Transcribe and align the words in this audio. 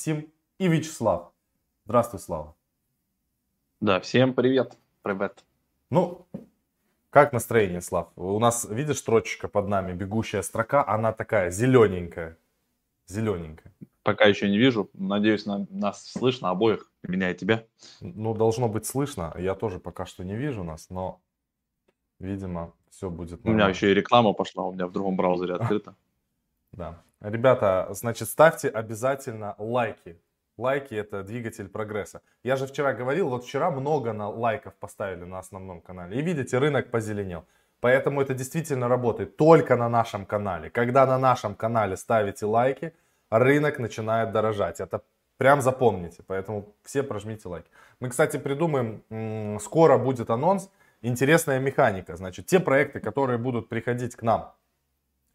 Максим 0.00 0.32
и 0.58 0.66
Вячеслав. 0.66 1.30
Здравствуй, 1.84 2.20
Слава. 2.20 2.56
Да, 3.82 4.00
всем 4.00 4.32
привет. 4.32 4.78
Привет. 5.02 5.44
Ну, 5.90 6.26
как 7.10 7.34
настроение, 7.34 7.82
Слав? 7.82 8.08
У 8.16 8.38
нас, 8.38 8.66
видишь, 8.70 8.96
строчка 8.96 9.46
под 9.46 9.68
нами, 9.68 9.92
бегущая 9.92 10.40
строка, 10.40 10.82
она 10.88 11.12
такая 11.12 11.50
зелененькая. 11.50 12.38
Зелененькая. 13.08 13.74
Пока 14.02 14.24
еще 14.24 14.48
не 14.48 14.56
вижу. 14.56 14.88
Надеюсь, 14.94 15.44
на, 15.44 15.66
нас 15.68 16.06
слышно 16.06 16.48
обоих, 16.48 16.90
меня 17.02 17.30
и 17.30 17.34
тебя. 17.34 17.66
Ну, 18.00 18.34
должно 18.34 18.70
быть 18.70 18.86
слышно. 18.86 19.34
Я 19.38 19.54
тоже 19.54 19.80
пока 19.80 20.06
что 20.06 20.24
не 20.24 20.34
вижу 20.34 20.64
нас, 20.64 20.88
но, 20.88 21.20
видимо, 22.18 22.72
все 22.88 23.10
будет 23.10 23.44
нормально. 23.44 23.50
У 23.50 23.54
меня 23.54 23.68
еще 23.68 23.90
и 23.90 23.94
реклама 23.94 24.32
пошла, 24.32 24.64
у 24.64 24.72
меня 24.72 24.86
в 24.86 24.92
другом 24.92 25.16
браузере 25.16 25.56
открыта. 25.56 25.94
Да. 26.72 27.02
Ребята, 27.20 27.86
значит, 27.90 28.28
ставьте 28.28 28.68
обязательно 28.68 29.54
лайки. 29.58 30.18
Лайки 30.56 30.94
это 30.94 31.22
двигатель 31.22 31.68
прогресса. 31.68 32.22
Я 32.42 32.56
же 32.56 32.66
вчера 32.66 32.92
говорил, 32.92 33.28
вот 33.28 33.44
вчера 33.44 33.70
много 33.70 34.12
на 34.12 34.28
лайков 34.28 34.74
поставили 34.74 35.24
на 35.24 35.38
основном 35.38 35.80
канале. 35.80 36.18
И 36.18 36.22
видите, 36.22 36.58
рынок 36.58 36.90
позеленел. 36.90 37.44
Поэтому 37.80 38.20
это 38.20 38.34
действительно 38.34 38.88
работает 38.88 39.36
только 39.36 39.76
на 39.76 39.88
нашем 39.88 40.26
канале. 40.26 40.70
Когда 40.70 41.06
на 41.06 41.18
нашем 41.18 41.54
канале 41.54 41.96
ставите 41.96 42.46
лайки, 42.46 42.92
рынок 43.30 43.78
начинает 43.78 44.32
дорожать. 44.32 44.80
Это 44.80 45.02
прям 45.38 45.62
запомните. 45.62 46.22
Поэтому 46.26 46.74
все 46.84 47.02
прожмите 47.02 47.48
лайки. 47.48 47.70
Мы, 48.00 48.10
кстати, 48.10 48.38
придумаем, 48.38 49.58
скоро 49.60 49.98
будет 49.98 50.30
анонс. 50.30 50.70
Интересная 51.02 51.58
механика. 51.58 52.16
Значит, 52.16 52.46
те 52.46 52.60
проекты, 52.60 53.00
которые 53.00 53.38
будут 53.38 53.68
приходить 53.70 54.14
к 54.14 54.22
нам 54.22 54.52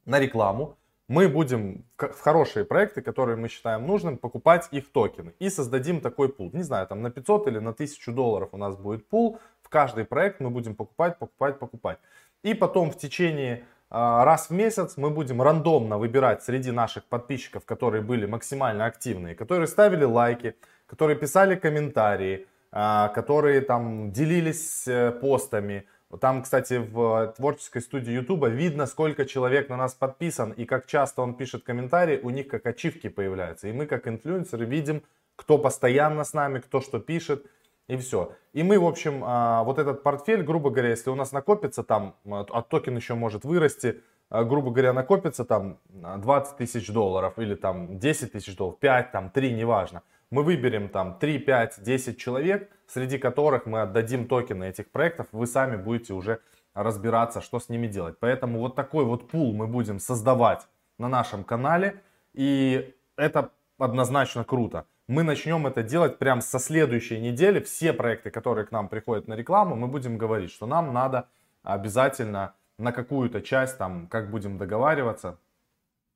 на 0.05 0.19
рекламу, 0.19 0.77
мы 1.07 1.29
будем 1.29 1.85
в 1.97 2.19
хорошие 2.19 2.65
проекты, 2.65 3.01
которые 3.01 3.35
мы 3.35 3.47
считаем 3.47 3.85
нужным, 3.85 4.17
покупать 4.17 4.67
их 4.71 4.91
токены. 4.91 5.33
И 5.39 5.49
создадим 5.49 6.01
такой 6.01 6.29
пул. 6.29 6.49
Не 6.53 6.63
знаю, 6.63 6.87
там 6.87 7.01
на 7.01 7.11
500 7.11 7.47
или 7.47 7.59
на 7.59 7.71
1000 7.71 8.11
долларов 8.11 8.49
у 8.51 8.57
нас 8.57 8.75
будет 8.75 9.07
пул. 9.07 9.39
В 9.61 9.69
каждый 9.69 10.05
проект 10.05 10.39
мы 10.39 10.49
будем 10.49 10.75
покупать, 10.75 11.19
покупать, 11.19 11.59
покупать. 11.59 11.99
И 12.43 12.53
потом 12.53 12.91
в 12.91 12.97
течение 12.97 13.65
а, 13.89 14.25
раз 14.25 14.49
в 14.49 14.53
месяц 14.53 14.97
мы 14.97 15.09
будем 15.11 15.41
рандомно 15.41 15.97
выбирать 15.97 16.43
среди 16.43 16.71
наших 16.71 17.05
подписчиков, 17.05 17.65
которые 17.65 18.01
были 18.01 18.25
максимально 18.25 18.85
активные, 18.85 19.35
которые 19.35 19.67
ставили 19.67 20.05
лайки, 20.05 20.55
которые 20.87 21.17
писали 21.17 21.55
комментарии, 21.55 22.47
а, 22.71 23.09
которые 23.09 23.61
там 23.61 24.11
делились 24.11 24.87
э, 24.87 25.11
постами, 25.11 25.85
там, 26.19 26.43
кстати, 26.43 26.75
в 26.75 27.33
творческой 27.35 27.81
студии 27.81 28.11
Ютуба 28.11 28.47
видно, 28.47 28.85
сколько 28.85 29.25
человек 29.25 29.69
на 29.69 29.77
нас 29.77 29.93
подписан 29.93 30.51
и 30.51 30.65
как 30.65 30.85
часто 30.85 31.21
он 31.21 31.33
пишет 31.33 31.63
комментарии, 31.63 32.19
у 32.21 32.29
них 32.29 32.47
как 32.47 32.65
ачивки 32.65 33.09
появляются. 33.09 33.67
И 33.67 33.73
мы, 33.73 33.85
как 33.85 34.07
инфлюенсеры, 34.07 34.65
видим, 34.65 35.01
кто 35.35 35.57
постоянно 35.57 36.23
с 36.23 36.33
нами, 36.33 36.59
кто 36.59 36.79
что 36.79 36.99
пишет, 36.99 37.45
и 37.87 37.97
все. 37.97 38.31
И 38.53 38.63
мы, 38.63 38.79
в 38.79 38.85
общем, 38.85 39.23
а, 39.25 39.63
вот 39.63 39.77
этот 39.77 40.03
портфель, 40.03 40.43
грубо 40.43 40.69
говоря, 40.69 40.89
если 40.89 41.09
у 41.09 41.15
нас 41.15 41.31
накопится 41.31 41.83
там, 41.83 42.15
а 42.25 42.61
токен 42.61 42.95
еще 42.95 43.15
может 43.15 43.43
вырасти, 43.43 44.01
а, 44.29 44.43
грубо 44.43 44.71
говоря, 44.71 44.93
накопится 44.93 45.43
там 45.43 45.79
20 45.89 46.57
тысяч 46.57 46.87
долларов 46.89 47.37
или 47.37 47.55
там 47.55 47.99
10 47.99 48.31
тысяч 48.31 48.55
долларов, 48.55 48.79
5, 48.79 49.11
там 49.11 49.29
3, 49.29 49.53
неважно 49.53 50.01
мы 50.35 50.43
выберем 50.43 50.89
там 50.89 51.17
3, 51.17 51.39
5, 51.39 51.81
10 51.81 52.19
человек, 52.19 52.69
среди 52.87 53.17
которых 53.17 53.65
мы 53.65 53.83
отдадим 53.83 54.27
токены 54.27 54.65
этих 54.65 54.91
проектов, 54.91 55.27
вы 55.31 55.47
сами 55.47 55.77
будете 55.77 56.13
уже 56.13 56.39
разбираться, 56.73 57.39
что 57.39 57.57
с 57.57 57.69
ними 57.69 57.87
делать. 57.87 58.17
Поэтому 58.19 58.59
вот 58.59 58.75
такой 58.75 59.05
вот 59.05 59.29
пул 59.29 59.53
мы 59.53 59.65
будем 59.65 59.97
создавать 59.97 60.67
на 60.97 61.07
нашем 61.07 61.45
канале, 61.45 62.01
и 62.33 62.93
это 63.15 63.51
однозначно 63.77 64.43
круто. 64.43 64.85
Мы 65.07 65.23
начнем 65.23 65.67
это 65.67 65.83
делать 65.83 66.17
прямо 66.17 66.41
со 66.41 66.59
следующей 66.59 67.21
недели. 67.21 67.61
Все 67.61 67.93
проекты, 67.93 68.29
которые 68.29 68.65
к 68.65 68.71
нам 68.71 68.89
приходят 68.89 69.29
на 69.29 69.35
рекламу, 69.35 69.77
мы 69.77 69.87
будем 69.87 70.17
говорить, 70.17 70.51
что 70.51 70.65
нам 70.65 70.93
надо 70.93 71.29
обязательно 71.63 72.55
на 72.77 72.91
какую-то 72.91 73.41
часть, 73.41 73.77
там, 73.77 74.07
как 74.07 74.29
будем 74.29 74.57
договариваться, 74.57 75.37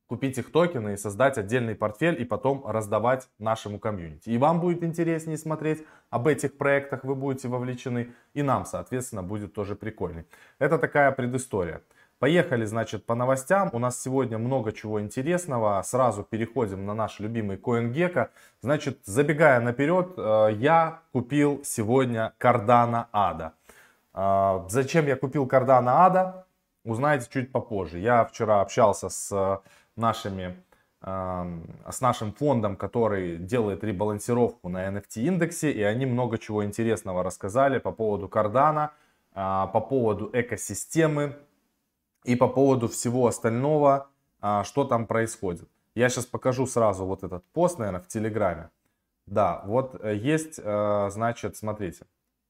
купить 0.09 0.39
их 0.39 0.51
токены 0.51 0.93
и 0.93 0.97
создать 0.97 1.37
отдельный 1.37 1.75
портфель 1.75 2.19
и 2.19 2.25
потом 2.25 2.65
раздавать 2.65 3.29
нашему 3.37 3.77
комьюнити. 3.79 4.29
И 4.31 4.37
вам 4.39 4.59
будет 4.59 4.83
интереснее 4.83 5.37
смотреть 5.37 5.85
об 6.09 6.27
этих 6.27 6.57
проектах, 6.57 7.03
вы 7.03 7.13
будете 7.13 7.47
вовлечены, 7.47 8.11
и 8.33 8.41
нам, 8.41 8.65
соответственно, 8.65 9.21
будет 9.21 9.53
тоже 9.53 9.75
прикольней. 9.75 10.25
Это 10.57 10.79
такая 10.79 11.11
предыстория. 11.11 11.81
Поехали, 12.17 12.65
значит, 12.65 13.05
по 13.05 13.15
новостям. 13.15 13.69
У 13.71 13.79
нас 13.79 14.01
сегодня 14.01 14.37
много 14.37 14.73
чего 14.73 14.99
интересного. 14.99 15.81
Сразу 15.83 16.23
переходим 16.23 16.85
на 16.85 16.93
наш 16.93 17.19
любимый 17.19 17.57
CoinGecko. 17.57 18.29
Значит, 18.61 18.99
забегая 19.05 19.61
наперед, 19.61 20.15
э, 20.17 20.49
я 20.55 20.99
купил 21.13 21.61
сегодня 21.63 22.33
Cardano 22.39 23.05
ADA. 23.13 23.51
Э, 24.13 24.65
зачем 24.69 25.07
я 25.07 25.15
купил 25.15 25.45
Cardano 25.45 26.09
ADA? 26.09 26.43
Узнаете 26.83 27.27
чуть 27.31 27.51
попозже. 27.53 27.99
Я 27.99 28.25
вчера 28.25 28.59
общался 28.59 29.07
с 29.07 29.61
нашими, 29.99 30.55
с 31.01 32.01
нашим 32.01 32.33
фондом, 32.33 32.75
который 32.75 33.37
делает 33.37 33.83
ребалансировку 33.83 34.67
на 34.67 34.89
NFT 34.89 35.21
индексе, 35.21 35.71
и 35.71 35.81
они 35.81 36.05
много 36.05 36.37
чего 36.37 36.65
интересного 36.65 37.23
рассказали 37.23 37.79
по 37.79 37.91
поводу 37.91 38.27
кардана, 38.27 38.91
по 39.33 39.85
поводу 39.87 40.29
экосистемы 40.33 41.37
и 42.25 42.35
по 42.35 42.47
поводу 42.47 42.87
всего 42.87 43.27
остального, 43.27 44.09
а, 44.41 44.63
что 44.63 44.83
там 44.83 45.05
происходит. 45.05 45.69
Я 45.95 46.09
сейчас 46.09 46.25
покажу 46.25 46.65
сразу 46.67 47.05
вот 47.05 47.23
этот 47.23 47.43
пост, 47.51 47.79
наверное, 47.79 48.01
в 48.01 48.07
Телеграме. 48.07 48.69
Да, 49.25 49.61
вот 49.65 49.99
э, 50.01 50.15
есть, 50.15 50.59
э, 50.63 51.09
значит, 51.11 51.55
смотрите. 51.55 52.05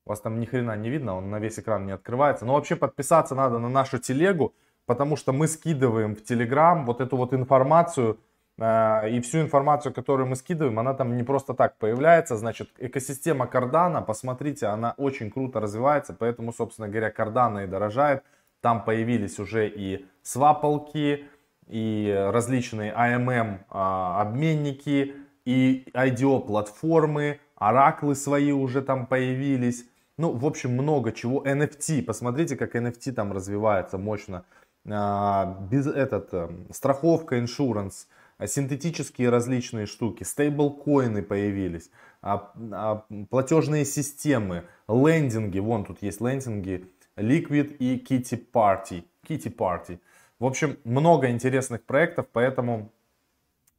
У 0.05 0.09
вас 0.09 0.21
там 0.21 0.39
ни 0.39 0.45
хрена 0.45 0.75
не 0.77 0.89
видно, 0.89 1.15
он 1.15 1.29
на 1.29 1.39
весь 1.39 1.59
экран 1.59 1.85
не 1.85 1.91
открывается. 1.91 2.45
Но 2.45 2.53
вообще 2.53 2.75
подписаться 2.75 3.35
надо 3.35 3.59
на 3.59 3.69
нашу 3.69 3.97
телегу 3.97 4.53
потому 4.89 5.17
что 5.17 5.33
мы 5.33 5.47
скидываем 5.47 6.15
в 6.15 6.23
Telegram 6.23 6.83
вот 6.83 6.99
эту 6.99 7.15
вот 7.15 7.31
информацию, 7.31 8.17
э, 8.57 9.11
и 9.11 9.21
всю 9.21 9.39
информацию, 9.39 9.93
которую 9.93 10.27
мы 10.27 10.35
скидываем, 10.35 10.79
она 10.79 10.95
там 10.95 11.15
не 11.15 11.21
просто 11.21 11.53
так 11.53 11.77
появляется. 11.77 12.37
Значит, 12.37 12.69
экосистема 12.79 13.45
Cardano, 13.45 14.03
посмотрите, 14.03 14.65
она 14.65 14.95
очень 14.97 15.29
круто 15.29 15.59
развивается, 15.59 16.15
поэтому, 16.19 16.51
собственно 16.53 16.87
говоря, 16.87 17.13
Cardano 17.15 17.63
и 17.63 17.67
дорожает. 17.67 18.23
Там 18.61 18.83
появились 18.83 19.37
уже 19.39 19.69
и 19.69 20.07
свапалки, 20.23 21.25
и 21.67 22.29
различные 22.33 22.91
AMM 22.91 23.59
а, 23.69 24.21
обменники, 24.21 25.13
и 25.45 25.85
IDO 25.93 26.47
платформы, 26.47 27.39
ораклы 27.55 28.15
свои 28.15 28.51
уже 28.51 28.81
там 28.81 29.05
появились. 29.05 29.85
Ну, 30.17 30.31
в 30.31 30.45
общем, 30.45 30.73
много 30.73 31.11
чего. 31.11 31.43
NFT, 31.45 32.01
посмотрите, 32.01 32.57
как 32.57 32.75
NFT 32.75 33.11
там 33.11 33.31
развивается 33.31 33.99
мощно. 33.99 34.43
А, 34.87 35.57
без, 35.69 35.87
этот, 35.87 36.33
эм, 36.33 36.67
страховка, 36.71 37.39
иншуранс, 37.39 38.07
а, 38.37 38.47
синтетические 38.47 39.29
различные 39.29 39.85
штуки, 39.85 40.23
стейблкоины 40.23 41.21
появились, 41.21 41.91
а, 42.21 43.05
платежные 43.29 43.85
системы, 43.85 44.65
лендинги, 44.87 45.59
вон 45.59 45.85
тут 45.85 46.01
есть 46.01 46.21
лендинги, 46.21 46.87
Liquid 47.17 47.75
и 47.77 47.97
Kitty 47.97 48.41
Party. 48.51 49.03
Kitty 49.27 49.53
Party. 49.53 49.99
В 50.39 50.45
общем, 50.45 50.77
много 50.85 51.29
интересных 51.29 51.83
проектов, 51.83 52.27
поэтому 52.31 52.91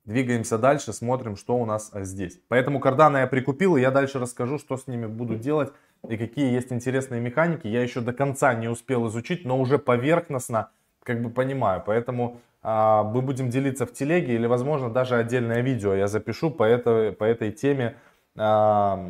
двигаемся 0.05 0.59
дальше, 0.59 0.93
смотрим, 0.93 1.37
что 1.37 1.57
у 1.57 1.65
нас 1.65 1.91
здесь. 1.95 2.39
Поэтому 2.49 2.81
карданы 2.81 3.19
я 3.19 3.27
прикупил, 3.27 3.77
и 3.77 3.81
я 3.81 3.91
дальше 3.91 4.19
расскажу, 4.19 4.59
что 4.59 4.77
с 4.77 4.87
ними 4.87 5.07
буду 5.07 5.37
делать 5.37 5.73
и 6.09 6.17
какие 6.17 6.53
есть 6.53 6.73
интересные 6.73 7.21
механики. 7.21 7.67
Я 7.67 7.83
еще 7.83 8.01
до 8.01 8.13
конца 8.13 8.55
не 8.55 8.69
успел 8.69 9.09
изучить, 9.09 9.45
но 9.45 9.59
уже 9.59 9.79
поверхностно 9.79 10.71
как 11.03 11.23
бы 11.23 11.31
понимаю. 11.31 11.83
Поэтому 11.85 12.41
а, 12.63 13.03
мы 13.05 13.23
будем 13.23 13.51
делиться 13.51 13.87
в 13.87 13.93
телеге 13.93 14.35
или, 14.35 14.47
возможно, 14.47 14.91
даже 14.91 15.17
отдельное 15.17 15.63
видео 15.63 15.95
я 15.95 16.09
запишу 16.09 16.51
по 16.51 16.65
этой, 16.65 17.13
по 17.13 17.25
этой 17.25 17.53
теме. 17.53 17.97
А, 18.37 19.05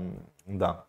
да. 0.46 0.86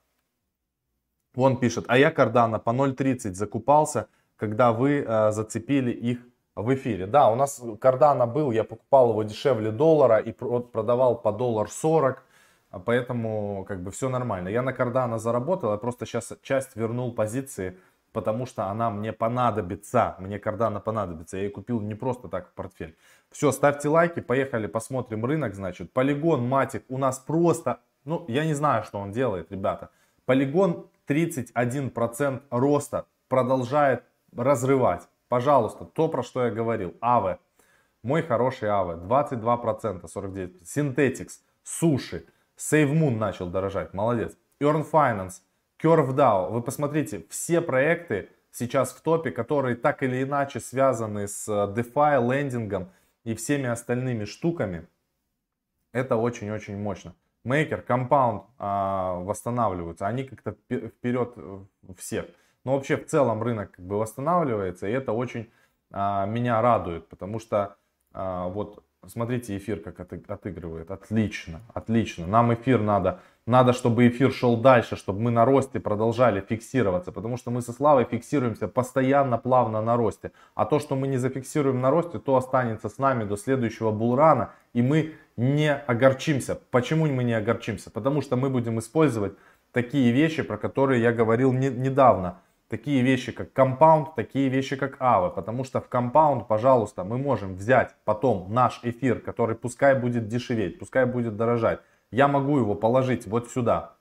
Он 1.35 1.57
пишет, 1.57 1.85
а 1.87 1.97
я 1.97 2.11
кардана 2.11 2.59
по 2.59 2.71
0.30 2.71 3.33
закупался, 3.33 4.07
когда 4.35 4.71
вы 4.71 5.03
а, 5.07 5.31
зацепили 5.31 5.91
их 5.91 6.19
в 6.55 6.73
эфире. 6.73 7.07
Да, 7.07 7.31
у 7.31 7.35
нас 7.35 7.61
кардана 7.79 8.27
был, 8.27 8.51
я 8.51 8.63
покупал 8.63 9.11
его 9.11 9.23
дешевле 9.23 9.71
доллара 9.71 10.17
и 10.17 10.31
продавал 10.31 11.15
по 11.15 11.31
доллар 11.31 11.69
40. 11.69 12.23
А 12.71 12.79
поэтому 12.79 13.65
как 13.67 13.83
бы 13.83 13.91
все 13.91 14.07
нормально. 14.07 14.47
Я 14.47 14.61
на 14.61 14.71
кардана 14.71 15.19
заработал, 15.19 15.71
я 15.71 15.77
просто 15.77 16.05
сейчас 16.05 16.31
часть 16.41 16.77
вернул 16.77 17.13
позиции 17.13 17.77
потому 18.11 18.45
что 18.45 18.65
она 18.65 18.89
мне 18.89 19.13
понадобится, 19.13 20.15
мне 20.19 20.39
кардана 20.39 20.79
понадобится. 20.79 21.37
Я 21.37 21.43
ее 21.43 21.49
купил 21.49 21.81
не 21.81 21.95
просто 21.95 22.27
так 22.27 22.49
в 22.49 22.53
портфель. 22.53 22.97
Все, 23.31 23.51
ставьте 23.51 23.89
лайки, 23.89 24.19
поехали, 24.19 24.67
посмотрим 24.67 25.25
рынок, 25.25 25.55
значит. 25.55 25.93
Полигон, 25.93 26.47
матик, 26.47 26.83
у 26.89 26.97
нас 26.97 27.19
просто, 27.19 27.79
ну, 28.05 28.25
я 28.27 28.45
не 28.45 28.53
знаю, 28.53 28.83
что 28.83 28.99
он 28.99 29.11
делает, 29.11 29.51
ребята. 29.51 29.89
Полигон 30.25 30.87
31% 31.07 32.41
роста 32.49 33.05
продолжает 33.27 34.03
разрывать. 34.35 35.07
Пожалуйста, 35.29 35.85
то, 35.85 36.09
про 36.09 36.23
что 36.23 36.45
я 36.45 36.51
говорил. 36.51 36.93
АВЕ, 36.99 37.39
мой 38.03 38.21
хороший 38.21 38.69
АВЕ, 38.69 38.95
22%, 38.95 40.01
49%. 40.03 40.65
Синтетикс, 40.65 41.41
Суши, 41.63 42.25
SaveMoon 42.57 43.17
начал 43.17 43.47
дорожать, 43.47 43.93
молодец. 43.93 44.35
Earn 44.59 44.85
Finance, 44.89 45.41
CurveDAO. 45.81 46.51
Вы 46.51 46.61
посмотрите, 46.61 47.25
все 47.29 47.61
проекты 47.61 48.29
сейчас 48.51 48.91
в 48.91 49.01
топе, 49.01 49.31
которые 49.31 49.75
так 49.75 50.03
или 50.03 50.23
иначе 50.23 50.59
связаны 50.59 51.27
с 51.27 51.47
э, 51.47 51.73
DeFi, 51.73 52.31
лендингом 52.31 52.89
и 53.23 53.33
всеми 53.35 53.67
остальными 53.67 54.25
штуками. 54.25 54.87
Это 55.91 56.15
очень-очень 56.15 56.77
мощно. 56.77 57.15
Maker, 57.43 57.85
Compound 57.85 58.45
а, 58.59 59.15
восстанавливаются, 59.15 60.07
они 60.07 60.23
как-то 60.23 60.55
вперед 60.69 61.35
всех. 61.97 62.27
Но 62.63 62.75
вообще 62.75 62.97
в 62.97 63.07
целом 63.07 63.41
рынок 63.41 63.71
как 63.71 63.85
бы 63.85 63.97
восстанавливается, 63.97 64.87
и 64.87 64.91
это 64.91 65.11
очень 65.11 65.51
а, 65.91 66.25
меня 66.25 66.61
радует, 66.61 67.07
потому 67.09 67.39
что 67.39 67.77
а, 68.13 68.47
вот 68.47 68.83
смотрите 69.07 69.57
эфир 69.57 69.79
как 69.79 69.99
отыгрывает, 69.99 70.91
отлично, 70.91 71.61
отлично. 71.73 72.27
Нам 72.27 72.53
эфир 72.53 72.81
надо, 72.81 73.19
надо, 73.47 73.73
чтобы 73.73 74.07
эфир 74.07 74.31
шел 74.31 74.57
дальше, 74.57 74.95
чтобы 74.95 75.19
мы 75.21 75.31
на 75.31 75.43
росте 75.43 75.79
продолжали 75.79 76.41
фиксироваться, 76.41 77.11
потому 77.11 77.37
что 77.37 77.49
мы 77.49 77.61
со 77.61 77.73
Славой 77.73 78.05
фиксируемся 78.05 78.67
постоянно, 78.67 79.39
плавно 79.39 79.81
на 79.81 79.97
росте. 79.97 80.31
А 80.53 80.65
то, 80.65 80.79
что 80.79 80.95
мы 80.95 81.07
не 81.07 81.17
зафиксируем 81.17 81.81
на 81.81 81.89
росте, 81.89 82.19
то 82.19 82.35
останется 82.35 82.89
с 82.89 82.99
нами 82.99 83.23
до 83.23 83.37
следующего 83.37 83.91
булрана, 83.91 84.51
и 84.73 84.83
мы 84.83 85.15
не 85.35 85.73
огорчимся. 85.73 86.59
Почему 86.69 87.07
мы 87.07 87.23
не 87.23 87.33
огорчимся? 87.33 87.89
Потому 87.89 88.21
что 88.21 88.35
мы 88.35 88.49
будем 88.49 88.77
использовать 88.77 89.33
такие 89.71 90.11
вещи, 90.11 90.43
про 90.43 90.57
которые 90.57 91.01
я 91.01 91.11
говорил 91.11 91.51
не, 91.51 91.69
недавно 91.69 92.37
такие 92.71 93.03
вещи, 93.03 93.31
как 93.31 93.53
компаунд, 93.53 94.15
такие 94.15 94.49
вещи, 94.49 94.75
как 94.75 94.95
авы. 94.99 95.29
Потому 95.29 95.63
что 95.63 95.79
в 95.79 95.89
компаунд, 95.89 96.47
пожалуйста, 96.47 97.03
мы 97.03 97.19
можем 97.19 97.55
взять 97.55 97.93
потом 98.05 98.51
наш 98.51 98.79
эфир, 98.81 99.19
который 99.19 99.55
пускай 99.55 99.93
будет 99.93 100.27
дешеветь, 100.27 100.79
пускай 100.79 101.05
будет 101.05 101.37
дорожать. 101.37 101.81
Я 102.09 102.27
могу 102.27 102.57
его 102.57 102.73
положить 102.73 103.27
вот 103.27 103.51
сюда, 103.51 103.97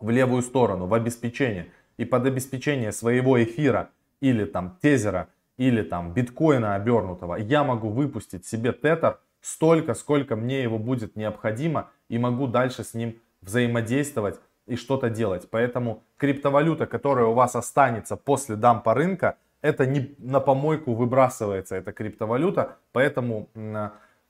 в 0.00 0.10
левую 0.10 0.42
сторону, 0.42 0.86
в 0.86 0.94
обеспечение. 0.94 1.70
И 1.98 2.04
под 2.04 2.26
обеспечение 2.26 2.90
своего 2.90 3.40
эфира 3.40 3.90
или 4.20 4.46
там 4.46 4.78
тезера, 4.80 5.28
или 5.58 5.82
там 5.82 6.14
биткоина 6.14 6.74
обернутого, 6.74 7.36
я 7.36 7.62
могу 7.62 7.90
выпустить 7.90 8.46
себе 8.46 8.72
тетер 8.72 9.20
столько, 9.42 9.94
сколько 9.94 10.34
мне 10.34 10.62
его 10.62 10.78
будет 10.78 11.16
необходимо, 11.16 11.90
и 12.08 12.18
могу 12.18 12.46
дальше 12.46 12.84
с 12.84 12.94
ним 12.94 13.20
взаимодействовать 13.42 14.40
и 14.66 14.76
что-то 14.76 15.10
делать. 15.10 15.48
Поэтому 15.50 16.02
криптовалюта, 16.16 16.86
которая 16.86 17.26
у 17.26 17.34
вас 17.34 17.56
останется 17.56 18.16
после 18.16 18.56
дампа 18.56 18.94
рынка, 18.94 19.36
это 19.60 19.86
не 19.86 20.14
на 20.18 20.40
помойку 20.40 20.94
выбрасывается, 20.94 21.76
эта 21.76 21.92
криптовалюта. 21.92 22.76
Поэтому 22.92 23.48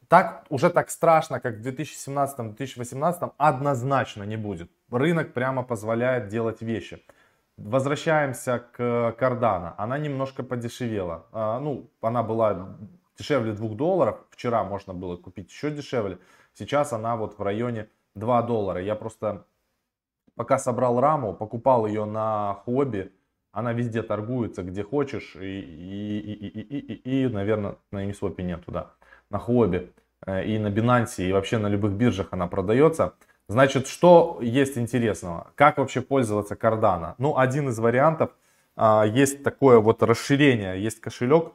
так, 0.09 0.45
уже 0.51 0.69
так 0.69 0.91
страшно, 0.91 1.41
как 1.41 1.57
в 1.57 1.67
2017-2018 1.67 3.33
однозначно 3.39 4.25
не 4.25 4.37
будет. 4.37 4.71
Рынок 4.91 5.33
прямо 5.33 5.63
позволяет 5.63 6.29
делать 6.29 6.61
вещи. 6.61 7.03
Возвращаемся 7.57 8.59
к 8.59 8.81
Cardano. 9.19 9.73
Она 9.79 9.99
немножко 9.99 10.43
подешевела. 10.43 11.27
А, 11.33 11.61
ну, 11.61 11.91
она 12.03 12.23
была 12.23 12.77
дешевле 13.19 13.53
2 13.53 13.69
долларов. 13.75 14.17
Вчера 14.31 14.65
можно 14.65 14.93
было 14.93 15.17
купить 15.17 15.51
еще 15.51 15.71
дешевле. 15.71 16.19
Сейчас 16.55 16.93
она 16.93 17.17
вот 17.17 17.39
в 17.39 17.43
районе 17.43 17.89
2 18.15 18.43
доллара. 18.43 18.83
Я 18.83 18.97
просто 18.97 19.45
пока 20.37 20.59
собрал 20.59 21.01
раму, 21.01 21.35
покупал 21.35 21.87
ее 21.87 22.05
на 22.05 22.55
хобби, 22.65 23.13
она 23.53 23.73
везде 23.73 24.03
торгуется, 24.03 24.63
где 24.63 24.83
хочешь, 24.83 25.37
и, 25.37 25.61
и, 25.61 26.19
и, 26.19 26.49
и, 26.49 26.79
и, 26.79 27.25
и, 27.25 27.29
наверное, 27.29 27.77
на 27.91 28.07
Uniswap 28.09 28.41
нет 28.43 28.65
туда, 28.65 28.93
на 29.31 29.39
хобби, 29.39 29.93
э, 30.27 30.47
и 30.47 30.59
на 30.59 30.69
Binance, 30.69 31.23
и 31.23 31.33
вообще 31.33 31.59
на 31.59 31.67
любых 31.67 31.93
биржах 31.93 32.29
она 32.31 32.47
продается. 32.47 33.15
Значит, 33.49 33.87
что 33.87 34.39
есть 34.41 34.79
интересного? 34.79 35.53
Как 35.55 35.77
вообще 35.77 36.01
пользоваться 36.01 36.55
Cardano? 36.55 37.15
Ну, 37.19 37.37
один 37.37 37.69
из 37.69 37.79
вариантов, 37.79 38.31
а, 38.75 39.05
есть 39.05 39.43
такое 39.43 39.79
вот 39.79 40.03
расширение, 40.03 40.83
есть 40.83 41.01
кошелек 41.01 41.53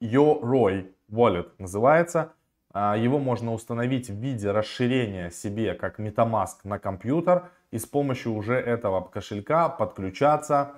YoRoi 0.00 0.92
Wallet 1.10 1.48
называется. 1.58 2.32
А, 2.72 2.96
его 2.96 3.18
можно 3.18 3.52
установить 3.52 4.08
в 4.08 4.14
виде 4.14 4.50
расширения 4.50 5.30
себе 5.30 5.74
как 5.74 5.98
MetaMask 5.98 6.58
на 6.64 6.78
компьютер 6.78 7.50
и 7.70 7.78
с 7.78 7.86
помощью 7.86 8.34
уже 8.34 8.54
этого 8.54 9.00
кошелька 9.02 9.68
подключаться 9.68 10.72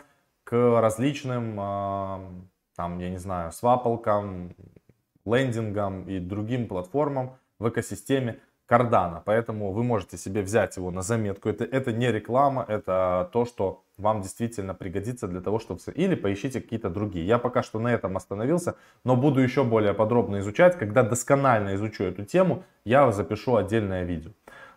к 0.44 0.80
различным, 0.80 1.56
а, 1.58 2.20
там, 2.76 2.98
я 2.98 3.10
не 3.10 3.18
знаю, 3.18 3.52
свапалкам, 3.52 4.54
лендингам 5.24 6.08
и 6.08 6.18
другим 6.18 6.66
платформам 6.66 7.36
в 7.58 7.68
экосистеме 7.68 8.40
Cardano. 8.68 9.20
Поэтому 9.24 9.72
вы 9.72 9.84
можете 9.84 10.16
себе 10.16 10.42
взять 10.42 10.76
его 10.76 10.90
на 10.90 11.02
заметку. 11.02 11.48
Это, 11.48 11.64
это 11.64 11.92
не 11.92 12.10
реклама, 12.10 12.64
это 12.66 13.28
то, 13.32 13.44
что 13.44 13.84
вам 14.02 14.20
действительно 14.20 14.74
пригодится 14.74 15.28
для 15.28 15.40
того, 15.40 15.58
чтобы... 15.58 15.80
Или 15.94 16.14
поищите 16.14 16.60
какие-то 16.60 16.90
другие. 16.90 17.26
Я 17.26 17.38
пока 17.38 17.62
что 17.62 17.78
на 17.78 17.88
этом 17.88 18.16
остановился, 18.16 18.74
но 19.04 19.16
буду 19.16 19.40
еще 19.40 19.64
более 19.64 19.94
подробно 19.94 20.40
изучать. 20.40 20.76
Когда 20.76 21.02
досконально 21.02 21.74
изучу 21.76 22.04
эту 22.04 22.24
тему, 22.24 22.64
я 22.84 23.10
запишу 23.12 23.56
отдельное 23.56 24.04
видео. 24.04 24.32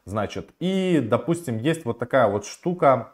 Значит, 0.06 0.51
и, 0.60 1.00
допустим, 1.04 1.57
есть 1.57 1.83
вот 1.83 2.00
такая 2.00 2.27
вот 2.27 2.45
штука, 2.45 3.13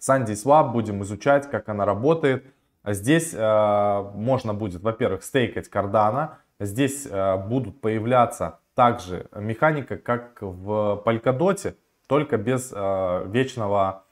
SandySwap, 0.00 0.72
будем 0.72 1.02
изучать, 1.02 1.48
как 1.48 1.68
она 1.68 1.84
работает. 1.84 2.44
Здесь 2.84 3.32
э, 3.32 4.10
можно 4.14 4.52
будет, 4.52 4.82
во-первых, 4.82 5.22
стейкать 5.22 5.68
кардана. 5.68 6.38
Здесь 6.60 7.06
э, 7.08 7.36
будут 7.36 7.80
появляться 7.80 8.58
также 8.74 9.28
механика, 9.34 9.96
как 9.96 10.38
в 10.42 11.02
Polkadot, 11.06 11.74
только 12.06 12.36
без 12.36 12.72
э, 12.74 13.24
вечного 13.28 14.03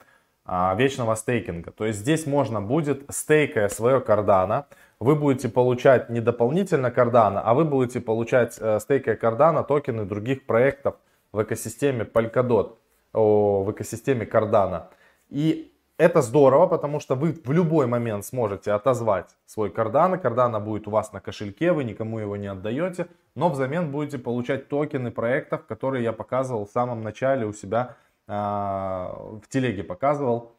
вечного 0.45 1.15
стейкинга. 1.15 1.71
То 1.71 1.85
есть 1.85 1.99
здесь 1.99 2.25
можно 2.25 2.61
будет, 2.61 3.03
стейкая 3.09 3.69
свое 3.69 4.01
кардана, 4.01 4.67
вы 4.99 5.15
будете 5.15 5.49
получать 5.49 6.09
не 6.09 6.19
дополнительно 6.19 6.91
кардана, 6.91 7.41
а 7.41 7.53
вы 7.53 7.65
будете 7.65 8.01
получать, 8.01 8.57
э, 8.59 8.79
стейкая 8.79 9.15
кардана, 9.15 9.63
токены 9.63 10.05
других 10.05 10.45
проектов 10.45 10.95
в 11.31 11.41
экосистеме 11.41 12.03
Polkadot, 12.03 12.77
в 13.13 13.71
экосистеме 13.71 14.25
кардана. 14.25 14.89
И 15.29 15.73
это 15.97 16.21
здорово, 16.21 16.67
потому 16.67 16.99
что 16.99 17.15
вы 17.15 17.33
в 17.33 17.51
любой 17.51 17.85
момент 17.85 18.25
сможете 18.25 18.71
отозвать 18.71 19.35
свой 19.45 19.69
кардан, 19.69 20.15
и 20.15 20.17
кардана 20.17 20.59
будет 20.59 20.87
у 20.87 20.91
вас 20.91 21.13
на 21.13 21.19
кошельке, 21.19 21.71
вы 21.71 21.83
никому 21.83 22.19
его 22.19 22.35
не 22.35 22.47
отдаете, 22.47 23.07
но 23.35 23.49
взамен 23.49 23.91
будете 23.91 24.17
получать 24.17 24.69
токены 24.69 25.11
проектов, 25.11 25.65
которые 25.65 26.03
я 26.03 26.11
показывал 26.11 26.65
в 26.65 26.71
самом 26.71 27.03
начале 27.03 27.45
у 27.45 27.53
себя 27.53 27.79
а, 27.89 27.95
в 28.27 29.41
телеге 29.49 29.83
показывал. 29.83 30.55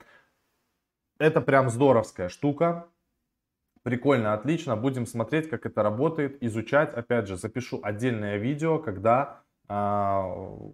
Это 1.19 1.41
прям 1.41 1.71
здоровская 1.71 2.29
штука. 2.29 2.89
Прикольно, 3.83 4.33
отлично. 4.33 4.77
Будем 4.77 5.07
смотреть, 5.07 5.49
как 5.49 5.67
это 5.67 5.83
работает, 5.83 6.43
изучать. 6.43 6.95
Опять 6.95 7.29
же, 7.29 7.37
запишу 7.37 7.81
отдельное 7.83 8.37
видео, 8.39 8.79
когда 8.79 9.43
а, 9.69 10.27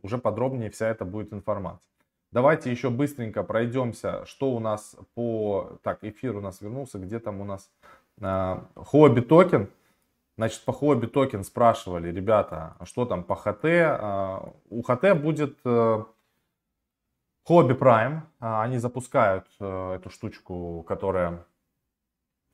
уже 0.03 0.19
подробнее 0.19 0.71
вся 0.71 0.89
эта 0.89 1.05
будет 1.05 1.33
информация. 1.33 1.91
Давайте 2.33 2.71
еще 2.71 2.91
быстренько 2.91 3.43
пройдемся, 3.43 4.25
что 4.27 4.53
у 4.53 4.61
нас 4.61 4.97
по... 5.15 5.79
Так, 5.83 6.05
эфир 6.05 6.37
у 6.37 6.41
нас 6.41 6.61
вернулся, 6.61 6.99
где 6.99 7.19
там 7.19 7.41
у 7.41 7.45
нас... 7.45 7.71
Huobi 8.77 9.21
Token. 9.21 9.71
Значит, 10.37 10.65
по 10.65 10.73
Huobi 10.73 11.07
Token 11.07 11.43
спрашивали, 11.43 12.13
ребята, 12.13 12.77
а 12.79 12.87
что 12.87 13.05
там 13.07 13.25
по 13.25 13.35
HT? 13.35 13.65
А, 13.65 14.53
у 14.69 14.83
HT 14.83 15.21
будет 15.21 15.59
Хобби 17.51 17.73
Prime, 17.73 18.21
а, 18.39 18.63
они 18.63 18.79
запускают 18.79 19.45
э, 19.59 19.95
эту 19.97 20.09
штучку, 20.09 20.85
которая, 20.87 21.45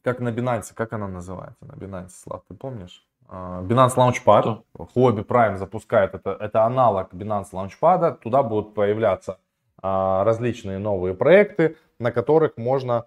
как 0.03 0.21
на 0.21 0.31
Binance, 0.31 0.73
как 0.75 0.95
она 0.95 1.07
называется? 1.07 1.67
На 1.67 1.73
Binance, 1.73 2.09
Слав, 2.09 2.45
ты 2.49 2.55
помнишь? 2.55 3.07
А, 3.29 3.63
Binance 3.63 3.95
Launchpad, 3.95 4.63
Хобби 4.95 5.21
Prime 5.21 5.59
запускает, 5.59 6.15
это, 6.15 6.31
это 6.31 6.65
аналог 6.65 7.13
Binance 7.13 7.51
Launchpad, 7.53 8.21
туда 8.23 8.43
будут 8.43 8.73
появляться 8.73 9.39
а, 9.83 10.25
различные 10.25 10.79
новые 10.79 11.15
проекты, 11.15 11.77
на 11.99 12.11
которых 12.11 12.57
можно 12.57 13.05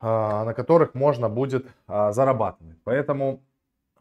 на 0.00 0.52
которых 0.52 0.92
можно 0.92 1.30
будет 1.30 1.66
зарабатывать. 1.86 2.76
Поэтому 2.84 3.40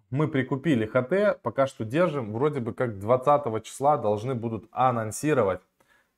мы 0.09 0.27
прикупили 0.27 0.85
ХТ, 0.85 1.41
пока 1.41 1.65
что 1.65 1.85
держим, 1.85 2.33
вроде 2.33 2.59
бы 2.59 2.73
как 2.73 2.99
20 2.99 3.63
числа 3.63 3.95
должны 3.95 4.35
будут 4.35 4.67
анонсировать 4.71 5.61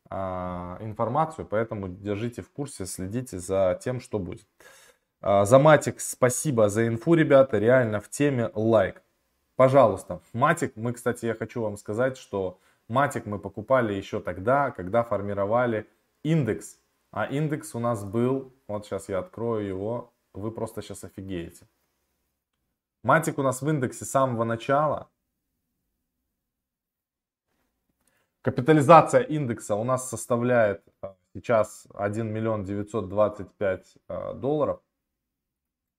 информацию, 0.09 1.47
поэтому 1.47 1.87
держите 1.87 2.41
в 2.41 2.49
курсе, 2.51 2.85
следите 2.85 3.39
за 3.39 3.79
тем, 3.83 3.99
что 3.99 4.19
будет. 4.19 4.47
А, 5.21 5.45
за 5.45 5.57
Матик 5.57 5.99
спасибо 5.99 6.69
за 6.69 6.87
инфу, 6.87 7.15
ребята, 7.15 7.57
реально 7.57 7.99
в 7.99 8.09
теме 8.09 8.51
лайк. 8.53 9.01
Пожалуйста, 9.55 10.21
Матик, 10.33 10.75
мы, 10.75 10.93
кстати, 10.93 11.25
я 11.25 11.33
хочу 11.33 11.61
вам 11.61 11.77
сказать, 11.77 12.17
что 12.17 12.59
Матик 12.87 13.25
мы 13.25 13.39
покупали 13.39 13.93
еще 13.93 14.19
тогда, 14.19 14.69
когда 14.69 15.03
формировали 15.03 15.89
индекс. 16.23 16.77
А 17.11 17.25
индекс 17.25 17.73
у 17.73 17.79
нас 17.79 18.03
был, 18.03 18.53
вот 18.67 18.85
сейчас 18.85 19.09
я 19.09 19.19
открою 19.19 19.67
его, 19.67 20.13
вы 20.33 20.51
просто 20.51 20.81
сейчас 20.81 21.03
офигеете. 21.03 21.65
Матик 23.01 23.37
у 23.37 23.41
нас 23.41 23.61
в 23.61 23.69
индексе 23.69 24.05
с 24.05 24.11
самого 24.11 24.43
начала 24.43 25.09
Капитализация 28.45 29.21
индекса 29.21 29.75
у 29.75 29.83
нас 29.83 30.07
составляет 30.07 30.83
э, 31.01 31.07
сейчас 31.33 31.87
1 31.95 32.27
миллион 32.31 32.63
925 32.63 33.93
э, 34.07 34.33
долларов. 34.35 34.81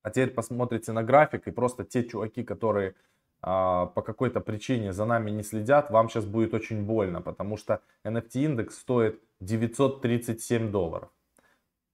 А 0.02 0.10
теперь 0.10 0.30
посмотрите 0.30 0.92
на 0.92 1.02
график 1.02 1.48
и 1.48 1.50
просто 1.50 1.82
те 1.82 2.04
чуваки, 2.04 2.44
которые 2.44 2.94
а, 3.42 3.86
по 3.86 4.02
какой-то 4.02 4.40
причине 4.40 4.92
за 4.92 5.06
нами 5.06 5.32
не 5.32 5.42
следят, 5.42 5.90
вам 5.90 6.08
сейчас 6.08 6.24
будет 6.24 6.54
очень 6.54 6.86
больно, 6.86 7.20
потому 7.20 7.56
что 7.56 7.80
NFT 8.04 8.44
индекс 8.44 8.78
стоит 8.78 9.20
937 9.40 10.70
долларов. 10.70 11.08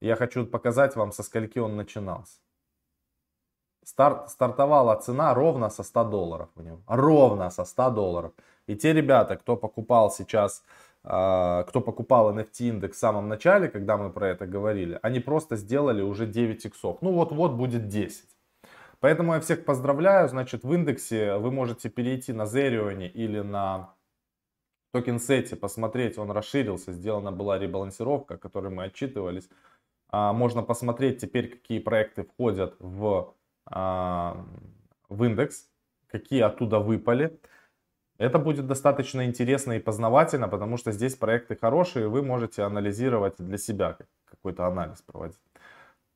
Я 0.02 0.16
хочу 0.16 0.44
показать 0.46 0.96
вам, 0.96 1.12
со 1.12 1.22
скольки 1.22 1.60
он 1.60 1.76
начинался. 1.76 2.40
Старт, 3.84 4.28
стартовала 4.28 4.96
цена 4.96 5.32
ровно 5.32 5.70
со 5.70 5.82
100 5.82 6.04
долларов 6.04 6.50
в 6.54 6.62
нем. 6.62 6.82
Ровно 6.86 7.48
со 7.48 7.64
100 7.64 7.90
долларов. 7.90 8.32
И 8.66 8.76
те 8.76 8.92
ребята, 8.92 9.36
кто 9.36 9.56
покупал 9.56 10.10
сейчас, 10.10 10.62
э, 11.04 11.64
кто 11.68 11.80
покупал 11.80 12.36
NFT 12.36 12.68
индекс 12.68 12.96
в 12.96 13.00
самом 13.00 13.28
начале, 13.28 13.68
когда 13.68 13.96
мы 13.96 14.10
про 14.10 14.28
это 14.28 14.46
говорили, 14.46 14.98
они 15.02 15.20
просто 15.20 15.56
сделали 15.56 16.02
уже 16.02 16.26
9 16.26 16.64
иксов. 16.64 16.98
Ну 17.02 17.12
вот-вот 17.12 17.52
будет 17.52 17.88
10. 17.88 18.28
Поэтому 19.00 19.34
я 19.34 19.40
всех 19.40 19.64
поздравляю. 19.64 20.28
Значит, 20.28 20.62
в 20.64 20.72
индексе 20.72 21.36
вы 21.36 21.50
можете 21.50 21.88
перейти 21.90 22.32
на 22.32 22.42
Zerion 22.42 23.08
или 23.08 23.40
на 23.40 23.94
токен 24.92 25.18
сете, 25.18 25.56
посмотреть, 25.56 26.18
он 26.18 26.30
расширился, 26.30 26.92
сделана 26.92 27.32
была 27.32 27.58
ребалансировка, 27.58 28.34
о 28.34 28.38
которой 28.38 28.70
мы 28.70 28.84
отчитывались. 28.84 29.48
А, 30.10 30.32
можно 30.32 30.62
посмотреть 30.62 31.20
теперь, 31.20 31.48
какие 31.48 31.80
проекты 31.80 32.24
входят 32.24 32.76
в, 32.78 33.34
а, 33.66 34.46
в 35.08 35.24
индекс, 35.24 35.68
какие 36.06 36.42
оттуда 36.42 36.78
выпали. 36.78 37.40
Это 38.22 38.38
будет 38.38 38.68
достаточно 38.68 39.24
интересно 39.24 39.72
и 39.72 39.80
познавательно, 39.80 40.46
потому 40.48 40.76
что 40.76 40.92
здесь 40.92 41.16
проекты 41.16 41.56
хорошие, 41.56 42.06
вы 42.06 42.22
можете 42.22 42.62
анализировать 42.62 43.34
для 43.38 43.58
себя, 43.58 43.96
какой-то 44.30 44.64
анализ 44.64 45.02
проводить. 45.02 45.40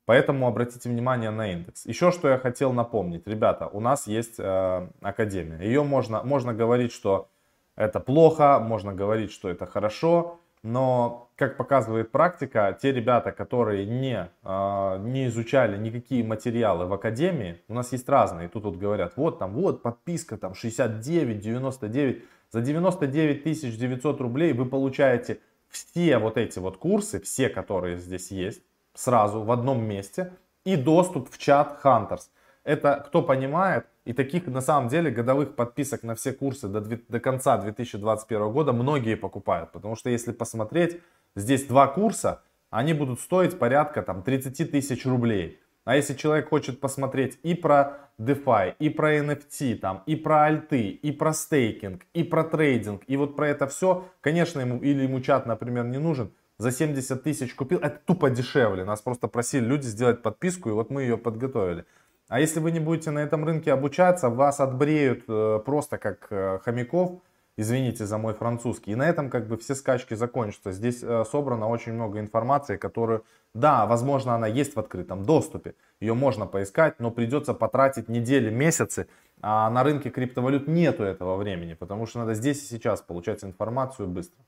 Поэтому 0.04 0.46
обратите 0.46 0.88
внимание 0.88 1.30
на 1.30 1.52
индекс. 1.52 1.84
Еще 1.84 2.12
что 2.12 2.28
я 2.28 2.38
хотел 2.38 2.72
напомнить. 2.72 3.26
Ребята, 3.26 3.66
у 3.66 3.80
нас 3.80 4.06
есть 4.06 4.38
э, 4.38 4.88
академия. 5.02 5.58
Ее 5.58 5.82
можно, 5.82 6.22
можно 6.22 6.54
говорить, 6.54 6.92
что 6.92 7.26
это 7.75 7.98
плохо, 7.98 8.60
можно 8.60 8.92
говорить, 8.92 9.32
что 9.32 9.48
это 9.48 9.66
хорошо. 9.66 10.38
Но, 10.62 11.30
как 11.36 11.56
показывает 11.56 12.10
практика, 12.10 12.76
те 12.80 12.92
ребята, 12.92 13.30
которые 13.30 13.86
не, 13.86 14.28
э, 14.42 14.98
не 15.00 15.26
изучали 15.26 15.76
никакие 15.76 16.25
материалы 16.25 16.86
в 16.86 16.92
академии, 16.92 17.60
у 17.68 17.75
нас 17.75 17.92
есть 17.92 18.08
разные. 18.08 18.48
Тут 18.48 18.64
вот 18.64 18.76
говорят, 18.76 19.12
вот 19.16 19.38
там, 19.38 19.52
вот 19.52 19.82
подписка 19.82 20.36
там 20.36 20.54
69, 20.54 21.38
99. 21.38 22.25
За 22.50 22.60
99 22.60 23.78
900 23.78 24.20
рублей 24.20 24.52
вы 24.52 24.66
получаете 24.66 25.40
все 25.68 26.18
вот 26.18 26.36
эти 26.36 26.58
вот 26.58 26.78
курсы, 26.78 27.20
все, 27.20 27.48
которые 27.48 27.96
здесь 27.98 28.30
есть 28.30 28.62
сразу 28.94 29.42
в 29.42 29.50
одном 29.52 29.84
месте 29.84 30.32
и 30.64 30.76
доступ 30.76 31.30
в 31.30 31.38
чат 31.38 31.80
Hunters. 31.84 32.30
Это 32.64 33.04
кто 33.06 33.22
понимает, 33.22 33.86
и 34.06 34.12
таких 34.12 34.46
на 34.46 34.60
самом 34.60 34.88
деле 34.88 35.10
годовых 35.10 35.56
подписок 35.56 36.04
на 36.04 36.14
все 36.14 36.32
курсы 36.32 36.68
до, 36.68 36.80
до 36.80 37.20
конца 37.20 37.58
2021 37.58 38.52
года 38.52 38.72
многие 38.72 39.16
покупают. 39.16 39.72
Потому 39.72 39.96
что 39.96 40.10
если 40.10 40.32
посмотреть, 40.32 41.00
здесь 41.34 41.66
два 41.66 41.88
курса, 41.88 42.42
они 42.70 42.94
будут 42.94 43.20
стоить 43.20 43.58
порядка 43.58 44.02
там 44.02 44.22
30 44.22 44.70
тысяч 44.70 45.04
рублей. 45.04 45.60
А 45.84 45.96
если 45.96 46.14
человек 46.14 46.48
хочет 46.48 46.80
посмотреть 46.80 47.38
и 47.42 47.54
про 47.54 48.10
DeFi, 48.18 48.75
и 48.78 48.90
про 48.90 49.18
NFT, 49.18 49.76
там, 49.76 50.02
и 50.06 50.16
про 50.16 50.44
альты, 50.44 50.88
и 50.88 51.12
про 51.12 51.32
стейкинг, 51.32 52.02
и 52.14 52.25
про 52.25 52.44
трейдинг, 52.44 53.02
и 53.06 53.16
вот 53.16 53.36
про 53.36 53.48
это 53.48 53.66
все, 53.66 54.04
конечно, 54.20 54.60
ему 54.60 54.78
или 54.78 55.02
ему 55.02 55.20
чат, 55.20 55.46
например, 55.46 55.84
не 55.84 55.98
нужен, 55.98 56.32
за 56.58 56.70
70 56.70 57.22
тысяч 57.22 57.54
купил, 57.54 57.78
это 57.80 58.00
тупо 58.04 58.30
дешевле. 58.30 58.84
Нас 58.84 59.00
просто 59.00 59.28
просили 59.28 59.64
люди 59.64 59.86
сделать 59.86 60.22
подписку, 60.22 60.70
и 60.70 60.72
вот 60.72 60.90
мы 60.90 61.02
ее 61.02 61.18
подготовили. 61.18 61.84
А 62.28 62.40
если 62.40 62.59
вы 62.59 62.73
не 62.73 62.80
будете 62.80 63.11
на 63.12 63.21
этом 63.21 63.45
рынке 63.45 63.73
обучаться, 63.73 64.28
вас 64.28 64.59
отбреют 64.59 65.25
э, 65.28 65.61
просто 65.64 65.97
как 65.97 66.26
э, 66.30 66.59
хомяков, 66.64 67.23
извините 67.56 68.04
за 68.04 68.18
мой 68.18 68.35
французский. 68.35 68.92
И 68.92 68.95
на 68.97 69.09
этом 69.09 69.30
как 69.30 69.47
бы 69.47 69.56
все 69.56 69.76
скачки 69.76 70.14
закончатся. 70.14 70.73
Здесь 70.73 71.04
э, 71.04 71.25
собрано 71.25 71.68
очень 71.68 71.92
много 71.92 72.18
информации, 72.18 72.76
которую, 72.76 73.25
да, 73.54 73.87
возможно, 73.87 74.35
она 74.35 74.49
есть 74.49 74.75
в 74.75 74.80
открытом 74.80 75.25
доступе. 75.25 75.76
Ее 76.00 76.14
можно 76.14 76.47
поискать, 76.47 76.99
но 76.99 77.12
придется 77.12 77.54
потратить 77.54 78.09
недели, 78.09 78.50
месяцы. 78.50 79.06
А 79.40 79.71
на 79.71 79.85
рынке 79.85 80.11
криптовалют 80.11 80.66
нету 80.66 81.04
этого 81.04 81.37
времени, 81.37 81.75
потому 81.75 82.06
что 82.06 82.21
надо 82.21 82.35
здесь 82.35 82.62
и 82.62 82.66
сейчас 82.66 83.02
получать 83.02 83.45
информацию 83.45 84.09
быстро. 84.09 84.45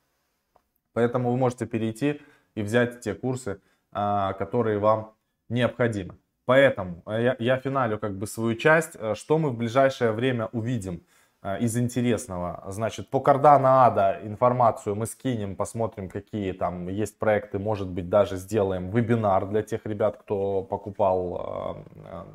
Поэтому 0.95 1.31
вы 1.31 1.37
можете 1.37 1.67
перейти 1.67 2.21
и 2.57 2.63
взять 2.63 3.01
те 3.01 3.15
курсы, 3.15 3.61
а, 3.93 4.33
которые 4.33 4.79
вам 4.79 5.15
необходимы. 5.49 6.17
Поэтому 6.49 7.03
э, 7.05 7.23
я, 7.23 7.37
я 7.39 7.59
финалю 7.59 7.99
как 7.99 8.17
бы 8.17 8.27
свою 8.27 8.55
часть. 8.55 8.97
Э, 8.99 9.15
что 9.15 9.37
мы 9.37 9.51
в 9.51 9.59
ближайшее 9.59 10.13
время 10.13 10.47
увидим 10.53 11.03
э, 11.43 11.59
из 11.61 11.77
интересного? 11.77 12.65
Значит, 12.69 13.11
по 13.11 13.19
Cardano 13.19 13.87
ADA 13.87 14.27
информацию 14.27 14.97
мы 14.97 15.05
скинем, 15.05 15.57
посмотрим, 15.57 16.09
какие 16.09 16.53
там 16.53 16.89
есть 16.89 17.19
проекты. 17.19 17.59
Может 17.59 17.89
быть, 17.89 18.09
даже 18.09 18.37
сделаем 18.37 18.91
вебинар 18.91 19.47
для 19.47 19.63
тех 19.63 19.85
ребят, 19.85 20.17
кто 20.17 20.63
покупал 20.63 21.85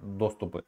доступы. 0.04 0.64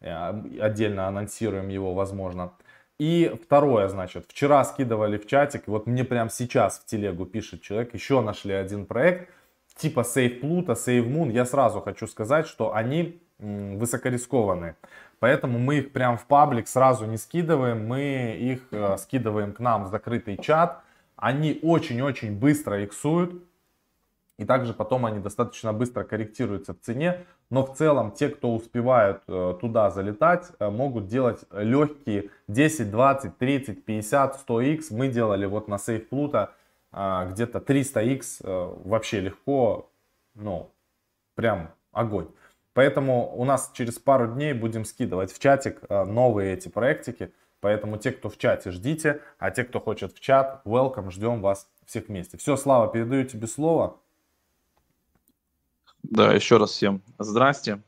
Отдельно 0.00 1.06
анонсируем 1.06 1.68
его, 1.68 1.94
возможно. 1.94 2.50
И 2.98 3.32
второе, 3.44 3.88
значит, 3.88 4.24
вчера 4.28 4.64
скидывали 4.64 5.18
в 5.18 5.26
чатик, 5.28 5.68
вот 5.68 5.86
мне 5.86 6.02
прямо 6.02 6.30
сейчас 6.30 6.80
в 6.80 6.84
телегу 6.84 7.26
пишет 7.26 7.62
человек, 7.62 7.94
еще 7.94 8.20
нашли 8.20 8.54
один 8.54 8.86
проект, 8.86 9.30
типа 9.78 10.00
Save 10.00 10.40
Pluto, 10.40 10.74
Save 10.74 11.08
Moon. 11.08 11.32
Я 11.32 11.44
сразу 11.46 11.80
хочу 11.80 12.06
сказать, 12.06 12.46
что 12.46 12.74
они 12.74 13.20
высокорискованные. 13.38 14.76
Поэтому 15.20 15.58
мы 15.58 15.78
их 15.78 15.92
прям 15.92 16.18
в 16.18 16.26
паблик 16.26 16.68
сразу 16.68 17.06
не 17.06 17.16
скидываем, 17.16 17.86
мы 17.86 18.36
их 18.38 18.66
э, 18.72 18.96
скидываем 18.98 19.52
к 19.52 19.60
нам 19.60 19.84
в 19.84 19.88
закрытый 19.88 20.36
чат. 20.36 20.80
Они 21.16 21.58
очень-очень 21.62 22.36
быстро 22.36 22.84
иксуют. 22.84 23.42
И 24.38 24.44
также 24.44 24.72
потом 24.72 25.04
они 25.04 25.18
достаточно 25.18 25.72
быстро 25.72 26.04
корректируются 26.04 26.72
в 26.72 26.80
цене. 26.80 27.24
Но 27.50 27.64
в 27.64 27.76
целом 27.76 28.12
те, 28.12 28.28
кто 28.28 28.54
успевают 28.54 29.22
э, 29.26 29.54
туда 29.60 29.90
залетать, 29.90 30.50
э, 30.58 30.70
могут 30.70 31.06
делать 31.06 31.44
легкие 31.52 32.30
10, 32.46 32.90
20, 32.90 33.38
30, 33.38 33.84
50, 33.84 34.40
100 34.40 34.60
x. 34.60 34.90
Мы 34.90 35.08
делали 35.08 35.46
вот 35.46 35.66
на 35.66 35.74
Safe 35.74 36.08
Pluto 36.08 36.50
где-то 36.92 37.60
300 37.60 38.00
x 38.02 38.40
вообще 38.42 39.20
легко. 39.20 39.90
Ну, 40.34 40.72
прям 41.34 41.74
огонь. 41.92 42.28
Поэтому 42.72 43.34
у 43.36 43.44
нас 43.44 43.70
через 43.74 43.98
пару 43.98 44.28
дней 44.28 44.52
будем 44.52 44.84
скидывать 44.84 45.32
в 45.32 45.38
чатик 45.38 45.82
новые 45.90 46.54
эти 46.54 46.68
проектики. 46.68 47.32
Поэтому 47.60 47.98
те, 47.98 48.12
кто 48.12 48.28
в 48.28 48.38
чате, 48.38 48.70
ждите. 48.70 49.20
А 49.38 49.50
те, 49.50 49.64
кто 49.64 49.80
хочет 49.80 50.12
в 50.12 50.20
чат, 50.20 50.62
welcome, 50.64 51.10
ждем 51.10 51.40
вас 51.40 51.68
всех 51.86 52.06
вместе. 52.06 52.38
Все, 52.38 52.56
Слава, 52.56 52.92
передаю 52.92 53.24
тебе 53.24 53.48
слово. 53.48 53.98
Да, 56.04 56.32
еще 56.32 56.58
раз 56.58 56.70
всем 56.70 57.02
здрасте. 57.18 57.82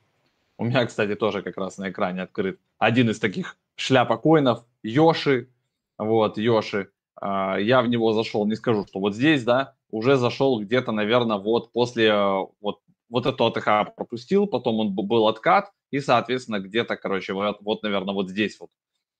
У 0.58 0.64
меня, 0.64 0.84
кстати, 0.84 1.14
тоже 1.14 1.42
как 1.42 1.56
раз 1.56 1.78
на 1.78 1.90
экране 1.90 2.22
открыт 2.22 2.58
один 2.78 3.10
из 3.10 3.20
таких 3.20 3.56
шляпокоинов, 3.76 4.64
Йоши. 4.82 5.48
Вот, 5.96 6.36
Йоши. 6.36 6.90
А, 7.16 7.58
я 7.58 7.82
в 7.82 7.88
него 7.88 8.12
зашел, 8.12 8.46
не 8.46 8.54
скажу, 8.54 8.86
что 8.86 9.00
вот 9.00 9.14
здесь, 9.14 9.44
да, 9.44 9.74
уже 9.90 10.16
зашел 10.16 10.60
где-то, 10.60 10.92
наверное, 10.92 11.38
вот 11.38 11.72
после 11.72 12.06
э, 12.06 12.38
вот, 12.60 12.80
вот 13.08 13.26
этого 13.26 13.50
АТХ 13.50 13.94
пропустил, 13.94 14.46
потом 14.46 14.80
он 14.80 14.94
был 14.94 15.28
откат, 15.28 15.70
и, 15.90 16.00
соответственно, 16.00 16.60
где-то, 16.60 16.96
короче, 16.96 17.32
вот, 17.32 17.58
вот, 17.60 17.82
наверное, 17.82 18.14
вот 18.14 18.30
здесь 18.30 18.58
вот 18.60 18.70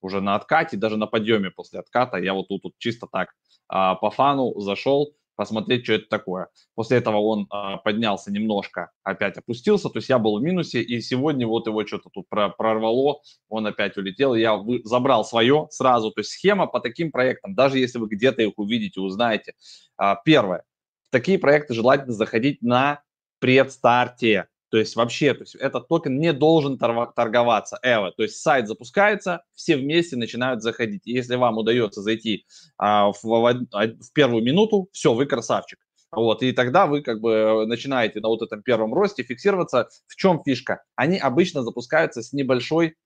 уже 0.02 0.20
на 0.20 0.34
откате, 0.34 0.76
даже 0.76 0.96
на 0.96 1.06
подъеме 1.06 1.50
после 1.50 1.80
отката, 1.80 2.16
я 2.18 2.34
вот 2.34 2.48
тут, 2.48 2.62
тут 2.62 2.74
чисто 2.78 3.06
так 3.10 3.30
а, 3.68 3.94
по 3.96 4.10
фану 4.10 4.58
зашел, 4.60 5.14
посмотреть, 5.36 5.84
что 5.84 5.94
это 5.94 6.06
такое. 6.08 6.48
После 6.74 6.98
этого 6.98 7.18
он 7.18 7.48
э, 7.52 7.76
поднялся 7.82 8.30
немножко, 8.30 8.90
опять 9.02 9.38
опустился, 9.38 9.88
то 9.88 9.98
есть 9.98 10.08
я 10.08 10.18
был 10.18 10.38
в 10.38 10.42
минусе, 10.42 10.82
и 10.82 11.00
сегодня 11.00 11.46
вот 11.46 11.66
его 11.66 11.86
что-то 11.86 12.10
тут 12.10 12.28
прорвало, 12.28 13.20
он 13.48 13.66
опять 13.66 13.96
улетел, 13.96 14.34
я 14.34 14.54
вы, 14.54 14.82
забрал 14.84 15.24
свое 15.24 15.68
сразу, 15.70 16.10
то 16.10 16.20
есть 16.20 16.30
схема 16.30 16.66
по 16.66 16.80
таким 16.80 17.10
проектам, 17.10 17.54
даже 17.54 17.78
если 17.78 17.98
вы 17.98 18.08
где-то 18.08 18.42
их 18.42 18.58
увидите, 18.58 19.00
узнаете. 19.00 19.54
Э, 20.00 20.16
первое, 20.24 20.64
в 21.08 21.10
такие 21.10 21.38
проекты 21.38 21.74
желательно 21.74 22.12
заходить 22.12 22.60
на 22.62 23.02
предстарте, 23.38 24.49
то 24.70 24.78
есть 24.78 24.96
вообще, 24.96 25.34
то 25.34 25.42
есть 25.42 25.56
этот 25.56 25.88
токен 25.88 26.18
не 26.18 26.32
должен 26.32 26.78
торговаться, 26.78 27.78
эво. 27.82 28.12
То 28.12 28.22
есть 28.22 28.40
сайт 28.40 28.68
запускается, 28.68 29.42
все 29.54 29.76
вместе 29.76 30.16
начинают 30.16 30.62
заходить. 30.62 31.02
И 31.04 31.12
если 31.12 31.34
вам 31.36 31.58
удается 31.58 32.02
зайти 32.02 32.46
а, 32.78 33.10
в, 33.10 33.22
в, 33.22 33.66
в 33.72 34.12
первую 34.12 34.44
минуту, 34.44 34.88
все, 34.92 35.12
вы 35.12 35.26
красавчик. 35.26 35.78
Вот, 36.12 36.42
и 36.42 36.52
тогда 36.52 36.86
вы 36.86 37.02
как 37.02 37.20
бы 37.20 37.64
начинаете 37.66 38.20
на 38.20 38.28
вот 38.28 38.42
этом 38.42 38.62
первом 38.62 38.94
росте 38.94 39.22
фиксироваться. 39.22 39.88
В 40.06 40.16
чем 40.16 40.42
фишка? 40.44 40.82
Они 40.96 41.18
обычно 41.18 41.62
запускаются 41.62 42.22
с 42.22 42.32
небольшой 42.32 42.96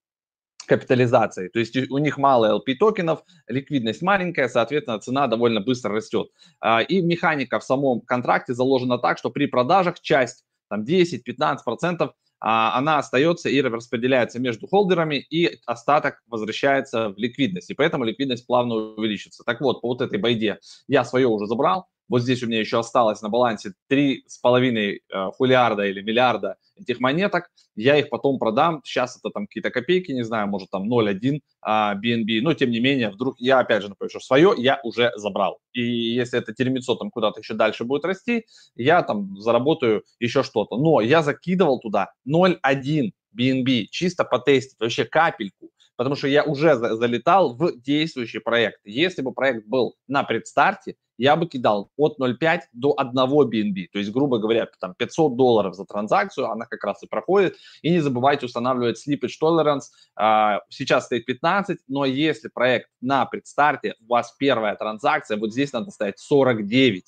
капитализацией. 0.67 1.51
То 1.51 1.59
есть 1.59 1.77
у 1.77 1.99
них 1.99 2.17
мало 2.19 2.59
LP 2.59 2.75
токенов, 2.77 3.23
ликвидность 3.47 4.03
маленькая, 4.03 4.49
соответственно, 4.49 4.99
цена 4.99 5.27
довольно 5.27 5.61
быстро 5.61 5.93
растет. 5.95 6.29
А, 6.61 6.81
и 6.81 7.03
механика 7.03 7.59
в 7.59 7.65
самом 7.65 8.01
контракте 8.01 8.55
заложена 8.55 8.99
так, 8.99 9.19
что 9.19 9.31
при 9.31 9.47
продажах 9.47 10.01
часть 10.01 10.45
там 10.75 10.83
10-15% 10.83 12.11
а, 12.41 12.77
она 12.77 12.99
остается 12.99 13.49
и 13.49 13.63
распределяется 13.63 14.39
между 14.39 14.67
холдерами, 14.67 15.17
и 15.17 15.61
остаток 15.67 16.23
возвращается 16.27 17.09
в 17.09 17.17
ликвидность. 17.17 17.71
И 17.71 17.75
поэтому 17.75 18.05
ликвидность 18.05 18.47
плавно 18.47 18.75
увеличится. 18.75 19.45
Так 19.45 19.61
вот, 19.61 19.81
по 19.81 19.89
вот 19.89 20.03
этой 20.03 20.19
байде 20.19 20.59
я 20.87 21.05
свое 21.05 21.27
уже 21.27 21.47
забрал, 21.47 21.87
вот 22.09 22.23
здесь 22.23 22.43
у 22.43 22.47
меня 22.47 22.61
еще 22.61 22.79
осталось 22.79 23.23
на 23.23 23.29
балансе 23.29 23.73
3,5 23.91 24.99
э, 25.13 25.31
хулиарда 25.37 25.87
или 25.87 26.03
миллиарда 26.03 26.57
этих 26.77 27.01
монеток. 27.01 27.51
Я 27.77 27.97
их 27.97 28.11
потом 28.11 28.39
продам. 28.39 28.83
Сейчас 28.85 29.17
это 29.17 29.31
там 29.31 29.47
какие-то 29.47 29.71
копейки, 29.71 30.13
не 30.13 30.23
знаю, 30.23 30.49
может 30.49 30.71
там 30.71 30.93
0,1 30.93 31.41
а, 31.63 31.95
BNB. 31.95 32.41
Но 32.43 32.55
тем 32.55 32.71
не 32.71 32.81
менее, 32.81 33.11
вдруг 33.11 33.37
я 33.39 33.59
опять 33.59 33.83
же 33.83 33.89
напомню, 33.89 34.11
что 34.11 34.21
свое 34.21 34.55
я 34.57 34.81
уже 34.83 35.13
забрал. 35.17 35.59
И 35.73 35.83
если 35.83 36.39
это 36.39 36.53
термицо 36.53 36.95
там 36.95 37.11
куда-то 37.11 37.41
еще 37.41 37.55
дальше 37.55 37.85
будет 37.85 38.05
расти, 38.05 38.45
я 38.77 39.03
там 39.03 39.37
заработаю 39.39 40.05
еще 40.19 40.43
что-то. 40.43 40.77
Но 40.77 41.01
я 41.01 41.23
закидывал 41.23 41.81
туда 41.81 42.13
0,1 42.29 43.13
BNB 43.37 43.87
чисто 43.91 44.25
потестить, 44.25 44.79
вообще 44.79 45.05
капельку 45.05 45.71
потому 45.97 46.17
что 46.17 46.29
я 46.29 46.45
уже 46.45 46.75
залетал 46.77 47.55
в 47.55 47.73
действующий 47.81 48.39
проект. 48.39 48.81
Если 48.85 49.23
бы 49.23 49.33
проект 49.33 49.67
был 49.67 49.97
на 50.09 50.25
предстарте, 50.25 50.97
я 51.17 51.37
бы 51.37 51.47
кидал 51.47 51.91
от 51.97 52.19
0,5 52.19 52.61
до 52.73 52.95
1 52.99 53.15
BNB. 53.15 53.87
То 53.93 53.99
есть, 53.99 54.11
грубо 54.11 54.39
говоря, 54.39 54.69
там 54.81 54.95
500 54.95 55.37
долларов 55.37 55.75
за 55.75 55.85
транзакцию, 55.85 56.51
она 56.51 56.67
как 56.67 56.83
раз 56.83 57.03
и 57.03 57.07
проходит. 57.07 57.57
И 57.83 57.91
не 57.91 58.01
забывайте 58.01 58.47
устанавливать 58.47 59.01
slippage 59.07 59.35
tolerance. 59.41 59.85
А, 60.17 60.61
сейчас 60.69 61.07
стоит 61.07 61.25
15, 61.27 61.79
но 61.89 62.05
если 62.05 62.49
проект 62.49 62.91
на 63.01 63.27
предстарте, 63.27 63.95
у 64.01 64.13
вас 64.13 64.35
первая 64.39 64.75
транзакция, 64.75 65.37
вот 65.37 65.53
здесь 65.53 65.73
надо 65.73 65.91
ставить 65.91 66.19
49. 66.19 67.05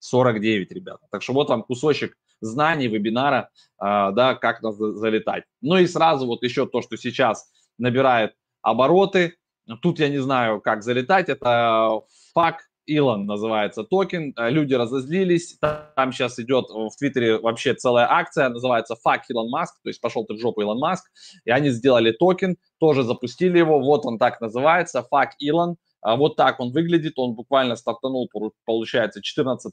49, 0.00 0.72
ребята. 0.72 1.06
Так 1.10 1.22
что 1.22 1.32
вот 1.32 1.48
вам 1.48 1.62
кусочек 1.62 2.16
знаний 2.40 2.88
вебинара, 2.88 3.48
а, 3.78 4.12
да, 4.12 4.34
как 4.34 4.62
нас 4.62 4.76
залетать. 4.76 5.44
Ну 5.62 5.78
и 5.78 5.86
сразу 5.86 6.26
вот 6.26 6.42
еще 6.42 6.66
то, 6.66 6.82
что 6.82 6.96
сейчас 6.96 7.50
набирает 7.78 8.34
обороты. 8.62 9.36
Тут 9.82 9.98
я 9.98 10.08
не 10.08 10.18
знаю, 10.18 10.60
как 10.60 10.82
залетать. 10.82 11.28
Это 11.28 12.00
Fuck 12.34 12.62
Elon 12.86 13.26
называется 13.26 13.84
токен. 13.84 14.32
Э, 14.36 14.50
люди 14.50 14.74
разозлились. 14.74 15.58
Там 15.60 16.12
сейчас 16.12 16.38
идет 16.38 16.66
в 16.70 16.90
Твиттере 16.96 17.38
вообще 17.38 17.74
целая 17.74 18.10
акция, 18.10 18.48
называется 18.48 18.94
Fuck 18.94 19.22
Илон 19.28 19.50
Маск, 19.50 19.80
то 19.82 19.88
есть 19.88 20.00
пошел 20.00 20.24
ты 20.24 20.34
в 20.34 20.38
жопу 20.40 20.62
Илон 20.62 20.78
Маск. 20.78 21.10
И 21.44 21.50
они 21.50 21.70
сделали 21.70 22.12
токен, 22.12 22.56
тоже 22.78 23.02
запустили 23.02 23.58
его. 23.58 23.80
Вот 23.80 24.06
он 24.06 24.18
так 24.18 24.40
называется, 24.40 25.04
Fuck 25.12 25.30
Илон. 25.38 25.76
А 26.00 26.16
вот 26.16 26.36
так 26.36 26.60
он 26.60 26.70
выглядит. 26.70 27.14
Он 27.18 27.34
буквально 27.34 27.74
стартанул, 27.74 28.30
получается, 28.64 29.20
14 29.20 29.72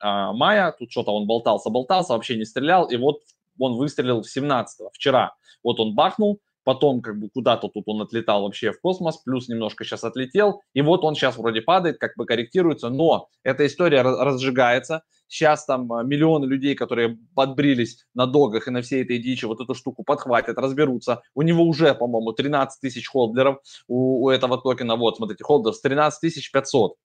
а, 0.00 0.32
мая. 0.32 0.74
Тут 0.76 0.90
что-то 0.90 1.12
он 1.12 1.26
болтался, 1.26 1.70
болтался, 1.70 2.14
вообще 2.14 2.36
не 2.36 2.44
стрелял. 2.44 2.86
И 2.86 2.96
вот 2.96 3.20
он 3.60 3.76
выстрелил 3.76 4.24
17 4.24 4.88
вчера. 4.92 5.34
Вот 5.62 5.78
он 5.78 5.94
бахнул, 5.94 6.40
потом 6.68 7.00
как 7.00 7.18
бы 7.18 7.30
куда-то 7.30 7.68
тут 7.68 7.84
он 7.86 8.02
отлетал 8.02 8.42
вообще 8.42 8.72
в 8.72 8.80
космос, 8.82 9.16
плюс 9.16 9.48
немножко 9.48 9.84
сейчас 9.84 10.04
отлетел, 10.04 10.60
и 10.74 10.82
вот 10.82 11.02
он 11.02 11.14
сейчас 11.14 11.38
вроде 11.38 11.62
падает, 11.62 11.96
как 11.96 12.12
бы 12.14 12.26
корректируется, 12.26 12.90
но 12.90 13.30
эта 13.42 13.66
история 13.66 14.02
разжигается, 14.02 15.02
сейчас 15.28 15.64
там 15.64 15.90
а, 15.90 16.02
миллионы 16.02 16.44
людей, 16.44 16.74
которые 16.74 17.16
подбрились 17.34 18.04
на 18.12 18.26
догах 18.26 18.68
и 18.68 18.70
на 18.70 18.82
всей 18.82 19.02
этой 19.02 19.16
дичи, 19.16 19.46
вот 19.46 19.62
эту 19.62 19.74
штуку 19.74 20.04
подхватят, 20.04 20.58
разберутся. 20.58 21.22
У 21.34 21.40
него 21.40 21.64
уже, 21.64 21.94
по-моему, 21.94 22.34
13 22.34 22.78
тысяч 22.82 23.08
холдеров 23.08 23.60
у, 23.86 24.26
у 24.26 24.28
этого 24.28 24.58
токена. 24.60 24.96
Вот, 24.96 25.16
смотрите, 25.16 25.44
холдеров 25.44 25.74
с 25.74 25.80
13 25.80 26.52
500. 26.52 26.96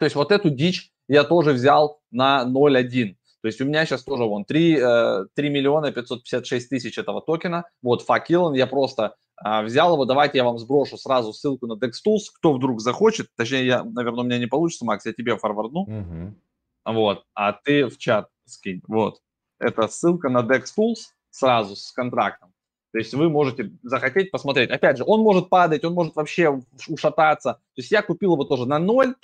То 0.00 0.04
есть 0.04 0.16
вот 0.16 0.32
эту 0.32 0.50
дичь 0.50 0.90
я 1.08 1.24
тоже 1.24 1.52
взял 1.52 2.02
на 2.10 2.44
0.1. 2.44 3.14
То 3.42 3.48
есть 3.48 3.60
у 3.60 3.64
меня 3.64 3.84
сейчас 3.84 4.04
тоже 4.04 4.22
вон 4.22 4.44
3, 4.44 4.76
3 4.76 4.82
э, 4.82 5.26
миллиона 5.50 5.90
556 5.90 6.68
тысяч 6.68 6.96
этого 6.96 7.20
токена. 7.20 7.64
Вот 7.82 8.02
Факилон, 8.02 8.54
я 8.54 8.68
просто 8.68 9.16
а, 9.36 9.62
взял 9.62 9.92
его. 9.94 10.04
Давайте 10.04 10.38
я 10.38 10.44
вам 10.44 10.58
сброшу 10.58 10.96
сразу 10.96 11.32
ссылку 11.32 11.66
на 11.66 11.74
DexTools. 11.74 12.30
Кто 12.36 12.54
вдруг 12.54 12.80
захочет, 12.80 13.26
точнее, 13.36 13.66
я, 13.66 13.84
наверное, 13.84 14.20
у 14.20 14.26
меня 14.26 14.38
не 14.38 14.46
получится, 14.46 14.84
Макс, 14.84 15.04
я 15.04 15.12
тебе 15.12 15.36
форвардну. 15.36 15.80
Угу. 15.80 16.34
Вот, 16.84 17.24
а 17.34 17.52
ты 17.52 17.86
в 17.86 17.98
чат 17.98 18.28
скинь. 18.44 18.82
Вот. 18.86 19.20
Это 19.58 19.88
ссылка 19.88 20.28
на 20.28 20.42
DexTools 20.42 21.10
сразу 21.30 21.74
с 21.74 21.90
контрактом. 21.92 22.51
То 22.92 22.98
есть 22.98 23.14
вы 23.14 23.30
можете 23.30 23.72
захотеть 23.82 24.30
посмотреть. 24.30 24.70
Опять 24.70 24.98
же, 24.98 25.04
он 25.06 25.20
может 25.20 25.48
падать, 25.48 25.82
он 25.84 25.94
может 25.94 26.14
вообще 26.14 26.60
ушататься. 26.88 27.54
То 27.54 27.80
есть 27.80 27.90
я 27.90 28.02
купил 28.02 28.34
его 28.34 28.44
тоже 28.44 28.66
на 28.66 28.78
0.1 28.78 29.14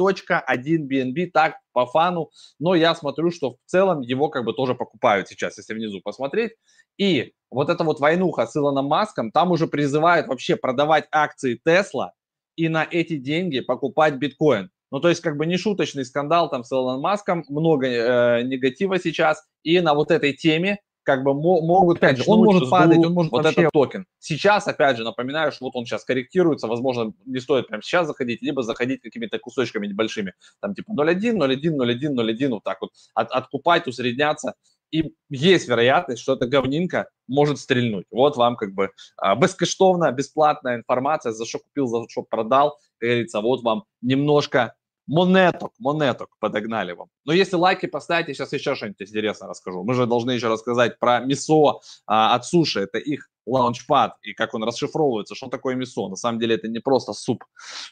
BNB, 0.88 1.30
так, 1.30 1.58
по 1.72 1.84
фану. 1.84 2.30
Но 2.58 2.74
я 2.74 2.94
смотрю, 2.94 3.30
что 3.30 3.52
в 3.52 3.58
целом 3.66 4.00
его 4.00 4.30
как 4.30 4.46
бы 4.46 4.54
тоже 4.54 4.74
покупают 4.74 5.28
сейчас, 5.28 5.58
если 5.58 5.74
внизу 5.74 6.00
посмотреть. 6.00 6.52
И 6.96 7.34
вот 7.50 7.68
эта 7.68 7.84
вот 7.84 8.00
войнуха 8.00 8.46
с 8.46 8.56
Илоном 8.56 8.86
Маском, 8.86 9.30
там 9.30 9.52
уже 9.52 9.66
призывают 9.66 10.28
вообще 10.28 10.56
продавать 10.56 11.06
акции 11.12 11.60
Тесла 11.62 12.12
и 12.56 12.68
на 12.68 12.86
эти 12.90 13.16
деньги 13.16 13.60
покупать 13.60 14.14
биткоин. 14.14 14.70
Ну, 14.90 15.00
то 15.00 15.10
есть, 15.10 15.20
как 15.20 15.36
бы 15.36 15.44
не 15.44 15.58
шуточный 15.58 16.06
скандал 16.06 16.48
там 16.48 16.64
с 16.64 16.72
Илоном 16.72 17.02
Маском, 17.02 17.44
много 17.50 17.86
э, 17.86 18.42
негатива 18.44 18.98
сейчас. 18.98 19.44
И 19.62 19.78
на 19.80 19.92
вот 19.92 20.10
этой 20.10 20.32
теме 20.32 20.78
как 21.02 21.24
бы 21.24 21.34
могут, 21.34 21.98
опять 21.98 22.18
же, 22.18 22.24
он 22.26 22.44
может 22.44 22.68
падать, 22.70 22.98
он 22.98 23.12
может 23.12 23.32
вот 23.32 23.44
вообще... 23.44 23.62
этот 23.62 23.72
токен. 23.72 24.06
Сейчас, 24.18 24.68
опять 24.68 24.96
же, 24.96 25.04
напоминаю, 25.04 25.52
что 25.52 25.64
вот 25.64 25.76
он 25.76 25.86
сейчас 25.86 26.04
корректируется, 26.04 26.66
возможно, 26.66 27.12
не 27.24 27.40
стоит 27.40 27.68
прямо 27.68 27.82
сейчас 27.82 28.06
заходить, 28.06 28.42
либо 28.42 28.62
заходить 28.62 29.00
какими-то 29.00 29.38
кусочками 29.38 29.86
небольшими, 29.86 30.34
там 30.60 30.74
типа 30.74 30.92
0.1, 30.92 31.36
0.1, 31.36 31.76
0.1, 31.76 32.14
0.1, 32.14 32.48
вот 32.50 32.64
так 32.64 32.78
вот, 32.80 32.90
от, 33.14 33.30
откупать, 33.30 33.86
усредняться, 33.86 34.54
и 34.90 35.12
есть 35.28 35.68
вероятность, 35.68 36.22
что 36.22 36.34
эта 36.34 36.46
говнинка 36.46 37.08
может 37.26 37.58
стрельнуть. 37.58 38.06
Вот 38.10 38.36
вам 38.36 38.56
как 38.56 38.72
бы 38.72 38.90
а, 39.16 39.34
бескоштовная, 39.36 40.12
бесплатная 40.12 40.76
информация, 40.76 41.32
за 41.32 41.44
что 41.44 41.58
купил, 41.58 41.86
за 41.86 42.08
что 42.08 42.22
продал, 42.22 42.78
как 42.98 43.08
говорится, 43.08 43.40
вот 43.40 43.62
вам 43.62 43.84
немножко 44.00 44.74
монеток, 45.08 45.72
монеток 45.78 46.36
подогнали 46.38 46.92
вам. 46.92 47.08
Но 47.24 47.32
если 47.32 47.56
лайки 47.56 47.86
поставите, 47.86 48.34
сейчас 48.34 48.52
еще 48.52 48.74
что-нибудь 48.76 49.02
интересное 49.02 49.48
расскажу. 49.48 49.82
Мы 49.82 49.94
же 49.94 50.06
должны 50.06 50.32
еще 50.32 50.48
рассказать 50.48 50.98
про 50.98 51.20
мисо 51.20 51.80
а, 52.06 52.34
от 52.34 52.44
суши. 52.44 52.80
Это 52.80 52.98
их 52.98 53.28
лаунчпад 53.46 54.16
и 54.22 54.34
как 54.34 54.54
он 54.54 54.62
расшифровывается, 54.62 55.34
что 55.34 55.48
такое 55.48 55.74
мисо. 55.74 56.08
На 56.08 56.16
самом 56.16 56.38
деле 56.38 56.54
это 56.54 56.68
не 56.68 56.78
просто 56.78 57.14
суп. 57.14 57.44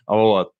Вот. 0.06 0.52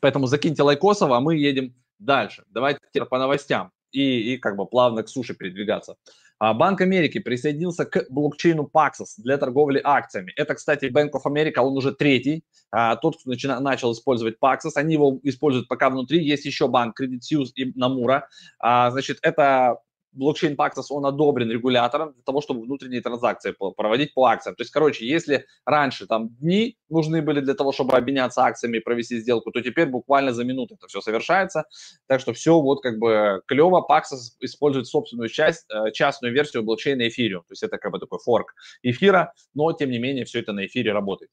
Поэтому 0.00 0.26
закиньте 0.26 0.62
лайкосов, 0.62 1.10
а 1.10 1.20
мы 1.20 1.36
едем 1.36 1.74
дальше. 1.98 2.44
Давайте 2.48 2.80
по 3.08 3.18
новостям 3.18 3.70
и, 3.92 4.34
и 4.34 4.38
как 4.38 4.56
бы 4.56 4.66
плавно 4.66 5.02
к 5.02 5.08
суше 5.08 5.34
передвигаться. 5.34 5.96
А, 6.38 6.54
Банк 6.54 6.80
Америки 6.80 7.18
присоединился 7.18 7.84
к 7.84 8.06
блокчейну 8.10 8.68
Paxos 8.72 9.14
для 9.18 9.38
торговли 9.38 9.80
акциями. 9.82 10.32
Это, 10.36 10.54
кстати, 10.54 10.86
Bank 10.86 11.10
of 11.12 11.24
America, 11.26 11.60
он 11.60 11.76
уже 11.76 11.92
третий. 11.92 12.44
А, 12.70 12.96
тот, 12.96 13.16
кто 13.18 13.30
начина, 13.30 13.60
начал 13.60 13.92
использовать 13.92 14.36
Paxos, 14.40 14.72
они 14.74 14.94
его 14.94 15.18
используют 15.22 15.68
пока 15.68 15.90
внутри. 15.90 16.22
Есть 16.24 16.44
еще 16.44 16.68
банк 16.68 17.00
Credit 17.00 17.20
Suisse 17.20 17.50
и 17.54 17.72
Namura. 17.78 18.22
А, 18.58 18.90
значит, 18.90 19.18
это 19.22 19.78
блокчейн 20.16 20.54
Paxos, 20.54 20.86
он 20.90 21.06
одобрен 21.06 21.50
регулятором 21.50 22.12
для 22.12 22.22
того, 22.22 22.40
чтобы 22.40 22.62
внутренние 22.62 23.00
транзакции 23.00 23.54
проводить 23.76 24.14
по 24.14 24.26
акциям. 24.26 24.56
То 24.56 24.62
есть, 24.62 24.72
короче, 24.72 25.06
если 25.06 25.46
раньше 25.64 26.06
там 26.06 26.28
дни 26.28 26.76
нужны 26.88 27.22
были 27.22 27.40
для 27.40 27.54
того, 27.54 27.72
чтобы 27.72 27.96
обменяться 27.96 28.42
акциями 28.42 28.78
и 28.78 28.80
провести 28.80 29.18
сделку, 29.18 29.50
то 29.50 29.60
теперь 29.60 29.86
буквально 29.86 30.32
за 30.32 30.44
минуту 30.44 30.74
это 30.74 30.88
все 30.88 31.00
совершается. 31.00 31.64
Так 32.06 32.20
что 32.20 32.32
все 32.32 32.60
вот 32.60 32.82
как 32.82 32.98
бы 32.98 33.42
клево. 33.46 33.84
Paxos 33.88 34.36
использует 34.40 34.86
собственную 34.86 35.28
часть, 35.28 35.66
э, 35.70 35.92
частную 35.92 36.32
версию 36.32 36.62
блокчейна 36.62 37.02
Ethereum. 37.02 37.40
То 37.40 37.52
есть 37.52 37.62
это 37.62 37.78
как 37.78 37.92
бы 37.92 37.98
такой 37.98 38.18
форк 38.18 38.54
эфира, 38.82 39.32
но 39.54 39.72
тем 39.72 39.90
не 39.90 39.98
менее 39.98 40.24
все 40.24 40.40
это 40.40 40.52
на 40.52 40.66
эфире 40.66 40.92
работает. 40.92 41.30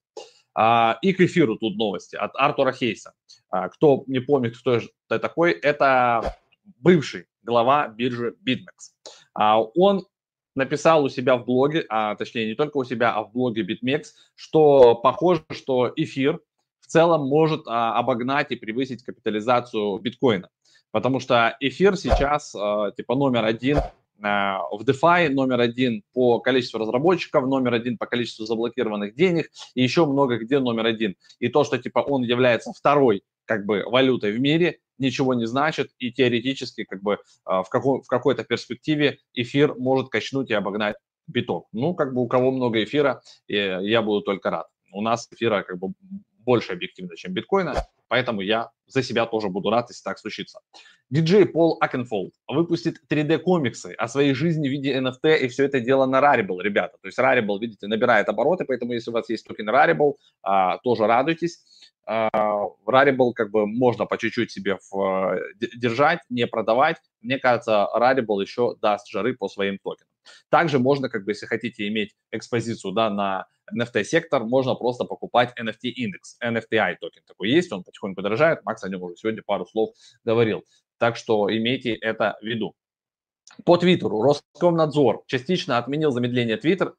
А, 0.55 0.99
и 1.01 1.13
к 1.13 1.21
эфиру 1.21 1.55
тут 1.57 1.77
новости 1.77 2.15
от 2.15 2.31
Артура 2.35 2.71
Хейса. 2.71 3.13
А, 3.49 3.69
кто 3.69 4.03
не 4.07 4.19
помнит, 4.19 4.57
кто 4.57 4.75
это 4.75 5.19
такой, 5.19 5.51
это 5.51 6.35
бывший 6.79 7.25
глава 7.43 7.87
биржи 7.87 8.35
BitMEX. 8.45 8.91
А, 9.33 9.61
он 9.61 10.05
написал 10.55 11.03
у 11.03 11.09
себя 11.09 11.35
в 11.37 11.45
блоге, 11.45 11.85
а 11.89 12.15
точнее 12.15 12.47
не 12.47 12.55
только 12.55 12.77
у 12.77 12.83
себя, 12.83 13.13
а 13.13 13.23
в 13.23 13.31
блоге 13.31 13.63
BitMEX, 13.63 14.05
что 14.35 14.95
похоже, 14.95 15.43
что 15.51 15.91
эфир 15.95 16.39
в 16.79 16.87
целом 16.87 17.27
может 17.27 17.63
а, 17.67 17.97
обогнать 17.97 18.51
и 18.51 18.55
превысить 18.55 19.03
капитализацию 19.03 19.97
биткоина. 19.99 20.49
Потому 20.91 21.19
что 21.19 21.55
эфир 21.59 21.97
сейчас 21.97 22.53
а, 22.55 22.91
типа 22.91 23.15
номер 23.15 23.45
один 23.45 23.77
в 24.15 24.83
DeFi, 24.85 25.29
номер 25.29 25.59
один 25.59 26.01
по 26.13 26.39
количеству 26.39 26.79
разработчиков, 26.79 27.45
номер 27.45 27.73
один 27.73 27.97
по 27.97 28.05
количеству 28.05 28.45
заблокированных 28.45 29.15
денег 29.15 29.49
и 29.73 29.81
еще 29.81 30.05
много 30.05 30.37
где 30.37 30.59
номер 30.59 30.85
один. 30.85 31.17
И 31.39 31.49
то, 31.49 31.65
что 31.65 31.77
типа 31.77 31.99
он 31.99 32.21
является 32.21 32.71
второй 32.71 33.23
как 33.45 33.65
бы 33.65 33.83
валютой 33.85 34.31
в 34.31 34.39
мире, 34.39 34.79
ничего 34.97 35.33
не 35.33 35.45
значит, 35.45 35.91
и 35.99 36.11
теоретически 36.11 36.83
как 36.83 37.01
бы 37.01 37.19
а, 37.45 37.63
в, 37.63 37.69
какой, 37.69 38.01
в 38.01 38.07
какой-то 38.07 38.43
перспективе 38.43 39.19
эфир 39.33 39.75
может 39.75 40.09
качнуть 40.09 40.49
и 40.49 40.53
обогнать 40.53 40.95
биток. 41.27 41.67
Ну, 41.71 41.93
как 41.93 42.13
бы 42.13 42.21
у 42.21 42.27
кого 42.27 42.51
много 42.51 42.83
эфира, 42.83 43.21
я 43.47 44.01
буду 44.01 44.21
только 44.21 44.49
рад. 44.49 44.67
у 44.91 45.01
нас 45.01 45.27
эфира 45.31 45.63
как 45.63 45.79
бы 45.79 45.93
больше 46.39 46.73
объективно, 46.73 47.15
чем 47.15 47.33
биткоина, 47.33 47.75
поэтому 48.13 48.41
я 48.41 48.69
за 48.85 49.01
себя 49.01 49.25
тоже 49.25 49.49
буду 49.49 49.71
рад, 49.71 49.89
если 49.89 50.03
так 50.03 50.19
случится. 50.19 50.59
Диджей 51.09 51.47
Пол 51.47 51.77
Окенфолд 51.81 52.33
выпустит 52.47 52.97
3D-комиксы 53.09 53.95
о 53.97 54.07
своей 54.07 54.35
жизни 54.35 54.67
в 54.67 54.71
виде 54.71 54.95
NFT, 54.95 55.39
и 55.39 55.47
все 55.47 55.65
это 55.65 55.79
дело 55.79 56.05
на 56.05 56.19
Rarible, 56.21 56.61
ребята. 56.61 56.99
То 57.01 57.07
есть 57.07 57.17
Rarible, 57.17 57.57
видите, 57.59 57.87
набирает 57.87 58.29
обороты, 58.29 58.65
поэтому 58.65 58.93
если 58.93 59.09
у 59.09 59.13
вас 59.13 59.29
есть 59.29 59.47
токен 59.47 59.67
Rarible, 59.67 60.13
а, 60.43 60.77
тоже 60.83 61.07
радуйтесь. 61.07 61.63
А, 62.05 62.29
Rarible 62.85 63.33
как 63.33 63.49
бы 63.49 63.65
можно 63.65 64.05
по 64.05 64.19
чуть-чуть 64.19 64.51
себе 64.51 64.77
в, 64.91 65.39
держать, 65.75 66.19
не 66.29 66.45
продавать. 66.45 66.97
Мне 67.21 67.39
кажется, 67.39 67.87
Rarible 67.95 68.41
еще 68.41 68.75
даст 68.79 69.09
жары 69.09 69.35
по 69.35 69.49
своим 69.49 69.79
токенам. 69.79 70.12
Также 70.49 70.79
можно, 70.79 71.09
как 71.09 71.25
бы, 71.25 71.31
если 71.31 71.45
хотите 71.45 71.87
иметь 71.87 72.15
экспозицию 72.31 72.93
да, 72.93 73.09
на 73.09 73.47
NFT-сектор, 73.77 74.43
можно 74.43 74.75
просто 74.75 75.05
покупать 75.05 75.53
NFT-индекс, 75.59 76.37
NFTI 76.43 76.95
токен 76.99 77.23
такой 77.25 77.49
есть, 77.49 77.71
он 77.71 77.83
потихоньку 77.83 78.21
дорожает, 78.21 78.63
Макс 78.63 78.83
о 78.83 78.89
нем 78.89 79.01
уже 79.03 79.15
сегодня 79.15 79.41
пару 79.45 79.65
слов 79.65 79.91
говорил. 80.23 80.63
Так 80.97 81.15
что 81.15 81.49
имейте 81.49 81.93
это 81.93 82.37
в 82.41 82.45
виду. 82.45 82.75
По 83.65 83.77
Твиттеру 83.77 84.21
Роскомнадзор 84.21 85.23
частично 85.27 85.77
отменил 85.77 86.11
замедление 86.11 86.57
Твиттер 86.57 86.95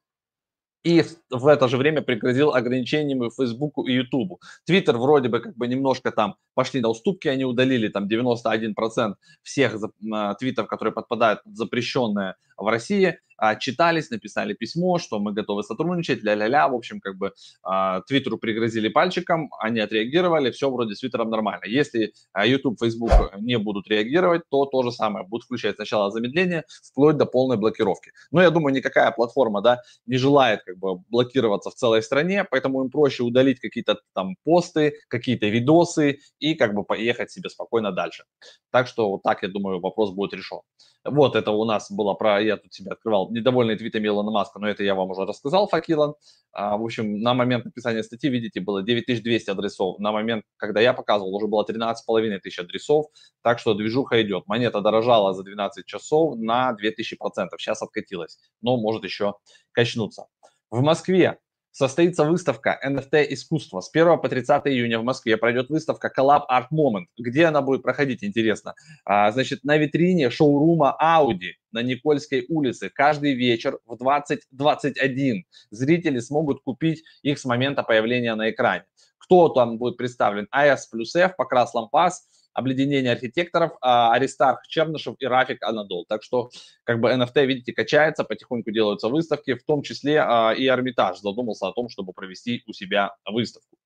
и 0.85 1.03
в 1.31 1.47
это 1.47 1.67
же 1.67 1.79
время 1.79 2.03
пригрозил 2.03 2.55
ограничениями 2.55 3.31
Фейсбуку 3.35 3.87
и 3.87 3.95
Ютубу. 3.95 4.41
Твиттер 4.67 4.99
вроде 4.99 5.31
бы 5.31 5.41
как 5.41 5.57
бы 5.57 5.67
немножко 5.67 6.13
там 6.13 6.37
пошли 6.55 6.81
на 6.83 6.89
уступки, 6.91 7.27
они 7.27 7.45
удалили 7.45 7.89
там 7.89 8.07
91% 8.07 9.15
всех 9.43 9.77
а, 10.13 10.35
твитов, 10.35 10.67
которые 10.67 10.93
подпадают 10.93 11.43
под 11.43 11.57
запрещенное 11.57 12.37
в 12.57 12.67
России, 12.67 13.19
а, 13.37 13.57
читались, 13.57 14.11
написали 14.11 14.55
письмо, 14.55 14.99
что 14.99 15.19
мы 15.19 15.33
готовы 15.33 15.63
сотрудничать, 15.63 16.23
ля-ля-ля, 16.23 16.69
в 16.69 16.75
общем, 16.75 17.01
как 17.01 17.17
бы 17.17 17.33
а, 17.63 18.01
Твиттеру 18.03 18.39
пригрозили 18.39 18.89
пальчиком, 18.89 19.51
они 19.59 19.81
отреагировали, 19.81 20.51
все 20.51 20.71
вроде 20.71 20.95
с 20.95 21.01
Твиттером 21.01 21.31
нормально. 21.31 21.65
Если 21.67 22.13
YouTube, 22.37 22.79
Facebook 22.81 23.35
не 23.39 23.59
будут 23.59 23.89
реагировать, 23.89 24.43
то 24.51 24.67
то 24.67 24.83
же 24.83 24.93
самое, 24.93 25.27
будут 25.27 25.45
включать 25.45 25.77
сначала 25.77 26.11
замедление, 26.11 26.65
вплоть 26.83 27.17
до 27.17 27.27
полной 27.27 27.57
блокировки. 27.57 28.13
Но 28.31 28.43
я 28.43 28.51
думаю, 28.51 28.75
никакая 28.75 29.11
платформа, 29.11 29.63
да, 29.63 29.83
не 30.07 30.17
желает 30.17 30.63
как 30.65 30.79
бы 30.79 30.99
блокироваться 31.09 31.71
в 31.71 31.75
целой 31.75 32.03
стране, 32.03 32.45
поэтому 32.45 32.85
им 32.85 32.91
проще 32.91 33.23
удалить 33.23 33.61
какие-то 33.61 33.99
там 34.15 34.37
посты, 34.45 34.95
какие-то 35.09 35.47
видосы 35.47 36.21
и 36.39 36.55
как 36.55 36.75
бы 36.75 36.85
поехать 36.85 37.31
себе 37.31 37.49
спокойно 37.49 37.93
дальше. 37.93 38.25
Так 38.71 38.87
что 38.87 39.11
вот 39.11 39.23
так, 39.23 39.43
я 39.43 39.49
думаю, 39.49 39.81
вопрос 39.81 40.13
будет 40.13 40.35
решен. 40.35 40.61
Вот 41.05 41.37
это 41.37 41.51
у 41.51 41.65
нас 41.65 41.91
было 41.91 42.15
про, 42.15 42.41
я 42.41 42.57
тут 42.57 42.73
себе 42.73 42.93
открывал, 42.93 43.31
недовольные 43.31 43.77
твитами 43.77 44.09
Илона 44.09 44.31
Маска, 44.31 44.59
но 44.59 44.69
это 44.69 44.83
я 44.85 44.95
вам 44.95 45.11
уже 45.11 45.27
рассказал, 45.27 45.69
Факилан. 45.69 46.15
А, 46.53 46.79
в 46.79 46.83
общем, 46.83 47.21
на 47.21 47.35
момент 47.35 47.67
написания 47.67 48.03
статьи, 48.03 48.31
видите, 48.31 48.61
было 48.61 48.83
9200 48.83 49.51
адресов. 49.51 49.99
На 49.99 50.13
момент, 50.13 50.45
когда 50.57 50.81
я 50.81 50.95
показывал, 50.95 51.35
уже 51.35 51.47
было 51.47 51.65
13,5 51.69 52.39
тысяч 52.39 52.59
адресов. 52.59 53.07
Так 53.43 53.59
что 53.59 53.75
движуха 53.75 54.23
идет. 54.23 54.47
Монета 54.47 54.81
дорожала 54.81 55.35
за 55.35 55.43
12 55.43 55.85
часов 55.85 56.37
на 56.37 56.73
2000%. 56.73 57.49
Сейчас 57.59 57.83
откатилась, 57.83 58.39
но 58.63 58.79
может 58.79 59.05
еще 59.05 59.35
качнуться. 59.73 60.27
В 60.71 60.81
Москве 60.81 61.39
состоится 61.75 62.25
выставка 62.25 62.79
NFT 62.87 63.27
искусства. 63.31 63.81
С 63.81 63.91
1 63.93 64.21
по 64.21 64.29
30 64.29 64.67
июня 64.69 65.01
в 65.01 65.05
Москве 65.05 65.37
пройдет 65.37 65.71
выставка 65.71 66.11
Collab 66.17 66.43
Art 66.49 66.69
Moment. 66.73 67.07
Где 67.19 67.47
она 67.47 67.63
будет 67.63 67.83
проходить, 67.83 68.23
интересно? 68.23 68.75
А, 69.05 69.31
значит, 69.33 69.65
на 69.65 69.77
витрине 69.77 70.31
шоурума 70.31 70.97
Audi 71.03 71.55
на 71.73 71.83
Никольской 71.83 72.47
улице 72.49 72.91
каждый 72.91 73.35
вечер 73.35 73.81
в 73.87 73.95
20.21 73.95 75.43
зрители 75.71 76.21
смогут 76.21 76.63
купить 76.63 77.03
их 77.23 77.41
с 77.41 77.45
момента 77.45 77.83
появления 77.83 78.37
на 78.37 78.51
экране. 78.51 78.85
Кто 79.19 79.49
там 79.49 79.79
будет 79.79 79.97
представлен? 79.97 80.47
AS 80.55 80.83
плюс 80.93 81.17
F, 81.17 81.35
Покрас 81.37 81.75
Лампас, 81.75 82.29
обледенение 82.55 83.13
архитекторов, 83.13 83.73
а, 83.81 84.13
Аристарх 84.13 84.67
Чернышев 84.67 85.17
и 85.19 85.27
Рафик 85.27 85.63
Анадол. 85.63 86.07
Так 86.09 86.23
что 86.23 86.51
как 86.85 87.01
бы 87.01 87.11
NFT, 87.11 87.47
видите, 87.47 87.73
качается, 87.73 88.25
потихоньку 88.25 88.71
делаются 88.71 89.09
выставки, 89.09 89.55
в 89.55 89.65
том 89.65 89.83
числе 89.83 90.21
а, 90.21 90.53
и 90.57 90.67
Эрмитаж 90.67 91.19
задумался 91.21 91.69
о 91.69 91.73
том, 91.73 91.89
чтобы 91.89 92.13
провести 92.13 92.63
у 92.67 92.73
себя 92.73 93.15
выставку. 93.27 93.77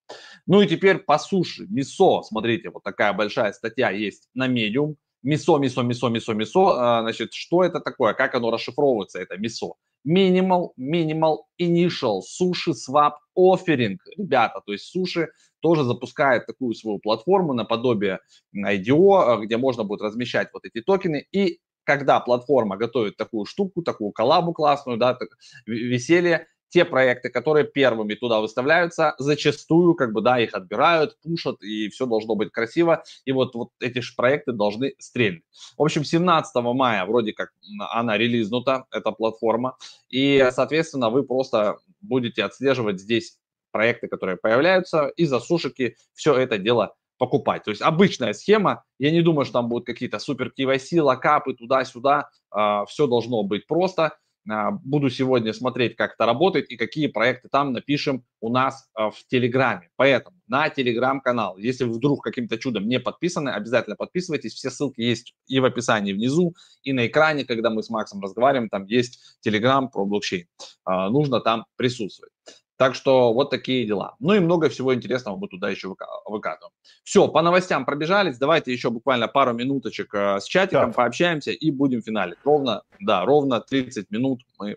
Ну 0.47 0.61
и 0.63 0.67
теперь 0.67 0.99
по 0.99 1.19
суше. 1.19 1.67
МИСО, 1.69 2.23
смотрите, 2.23 2.71
вот 2.71 2.83
такая 2.83 3.13
большая 3.13 3.53
статья 3.53 3.91
есть 3.91 4.29
на 4.35 4.49
Medium. 4.49 4.95
МИСО, 5.23 5.59
МИСО, 5.59 5.83
МИСО, 5.83 6.09
МИСО, 6.09 6.35
МИСО. 6.35 6.67
А, 6.69 7.01
значит, 7.03 7.33
что 7.33 7.65
это 7.65 7.81
такое? 7.81 8.15
Как 8.15 8.35
оно 8.35 8.51
расшифровывается, 8.51 9.19
это 9.19 9.37
МИСО? 9.37 9.75
Minimal, 10.07 10.71
Minimal 10.79 11.39
Initial 11.61 12.21
Sushi 12.21 12.73
Swap 12.73 13.15
Offering. 13.39 13.99
Ребята, 14.17 14.61
то 14.67 14.73
есть 14.73 14.87
суши 14.87 15.29
тоже 15.61 15.85
запускает 15.85 16.47
такую 16.47 16.75
свою 16.75 16.99
платформу 16.99 17.53
наподобие 17.55 18.21
IDO, 18.55 19.41
где 19.45 19.57
можно 19.57 19.85
будет 19.85 20.03
размещать 20.03 20.49
вот 20.53 20.65
эти 20.65 20.83
токены. 20.83 21.27
И 21.33 21.61
когда 21.85 22.21
платформа 22.21 22.77
готовит 22.77 23.17
такую 23.17 23.47
штуку, 23.47 23.83
такую 23.83 24.13
коллабу 24.13 24.53
классную, 24.53 24.99
да, 24.99 25.15
так, 25.15 25.29
веселье, 25.67 26.47
те 26.69 26.85
проекты, 26.85 27.31
которые 27.31 27.67
первыми 27.67 28.15
туда 28.15 28.41
выставляются, 28.41 29.15
зачастую, 29.19 29.95
как 29.95 30.13
бы, 30.13 30.21
да, 30.21 30.39
их 30.39 30.55
отбирают, 30.55 31.19
пушат, 31.23 31.63
и 31.63 31.89
все 31.89 32.07
должно 32.07 32.35
быть 32.35 32.51
красиво, 32.51 33.05
и 33.25 33.33
вот, 33.33 33.55
вот 33.55 33.71
эти 33.81 34.01
же 34.01 34.15
проекты 34.17 34.53
должны 34.53 34.95
стрельнуть. 34.99 35.45
В 35.77 35.83
общем, 35.83 36.05
17 36.05 36.55
мая 36.57 37.05
вроде 37.07 37.33
как 37.33 37.53
она 37.91 38.19
релизнута, 38.19 38.87
эта 38.91 39.13
платформа, 39.13 39.77
и, 40.09 40.49
соответственно, 40.53 41.11
вы 41.11 41.23
просто 41.23 41.79
будете 42.01 42.45
отслеживать 42.45 43.01
здесь 43.01 43.39
проекты, 43.71 44.09
которые 44.09 44.37
появляются, 44.37 45.09
и 45.17 45.25
за 45.25 45.41
сушики 45.41 45.97
все 46.15 46.35
это 46.35 46.59
дело 46.59 46.95
покупать. 47.19 47.65
То 47.65 47.71
есть 47.71 47.83
обычная 47.83 48.33
схема, 48.33 48.85
я 48.99 49.11
не 49.11 49.23
думаю, 49.23 49.45
что 49.45 49.55
там 49.55 49.69
будут 49.69 49.87
какие-то 49.87 50.19
супер 50.19 50.53
KYC, 50.57 51.03
локапы 51.03 51.53
туда-сюда, 51.55 52.31
а, 52.51 52.87
все 52.87 53.07
должно 53.07 53.43
быть 53.43 53.67
просто. 53.67 54.17
Э, 54.51 54.71
буду 54.83 55.11
сегодня 55.11 55.53
смотреть, 55.53 55.97
как 55.97 56.15
это 56.15 56.27
работает 56.27 56.71
и 56.71 56.77
какие 56.77 57.07
проекты 57.09 57.49
там 57.49 57.73
напишем 57.73 58.25
у 58.41 58.51
нас 58.51 58.89
э, 58.97 59.11
в 59.11 59.27
Телеграме. 59.29 59.91
Поэтому 59.97 60.37
на 60.47 60.69
Телеграм-канал, 60.71 61.59
если 61.59 61.85
вы 61.85 61.95
вдруг 61.95 62.23
каким-то 62.23 62.59
чудом 62.59 62.89
не 62.89 62.99
подписаны, 62.99 63.51
обязательно 63.51 63.97
подписывайтесь. 63.97 64.55
Все 64.55 64.71
ссылки 64.71 65.01
есть 65.01 65.35
и 65.47 65.61
в 65.61 65.65
описании 65.65 66.13
внизу, 66.13 66.55
и 66.83 66.93
на 66.93 67.07
экране, 67.07 67.45
когда 67.45 67.71
мы 67.71 67.83
с 67.83 67.91
Максом 67.91 68.21
разговариваем, 68.21 68.69
там 68.69 68.87
есть 68.87 69.39
Телеграм 69.41 69.91
про 69.91 70.05
блокчейн. 70.05 70.47
Э, 70.89 71.09
нужно 71.09 71.41
там 71.41 71.67
присутствовать. 71.77 72.33
Так 72.79 72.95
что 72.95 73.35
вот 73.35 73.51
такие 73.51 73.85
дела. 73.85 74.15
Ну 74.21 74.35
и 74.35 74.39
много 74.39 74.69
всего 74.69 74.95
интересного 74.95 75.37
мы 75.37 75.49
туда 75.49 75.69
еще 75.69 75.89
выкатываем. 75.89 76.73
Все, 77.03 77.27
по 77.27 77.43
новостям 77.43 77.85
пробежались. 77.85 78.39
Давайте 78.39 78.73
еще 78.73 78.91
буквально 78.91 79.27
пару 79.27 79.53
минуточек 79.53 80.15
э, 80.15 80.39
с 80.39 80.45
чатиком 80.45 80.91
так. 80.91 80.95
пообщаемся 80.95 81.51
и 81.51 81.71
будем 81.73 82.03
финалить. 82.03 82.39
Ровно, 82.45 82.83
да, 83.01 83.25
ровно 83.25 83.61
30 83.61 84.13
минут 84.13 84.43
мы 84.61 84.77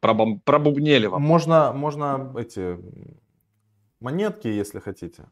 пробом, 0.00 0.40
пробубнели 0.40 1.06
вам. 1.06 1.22
Можно, 1.22 1.72
можно 1.72 2.34
эти 2.36 2.78
монетки, 4.00 4.48
если 4.48 4.78
хотите. 4.78 5.24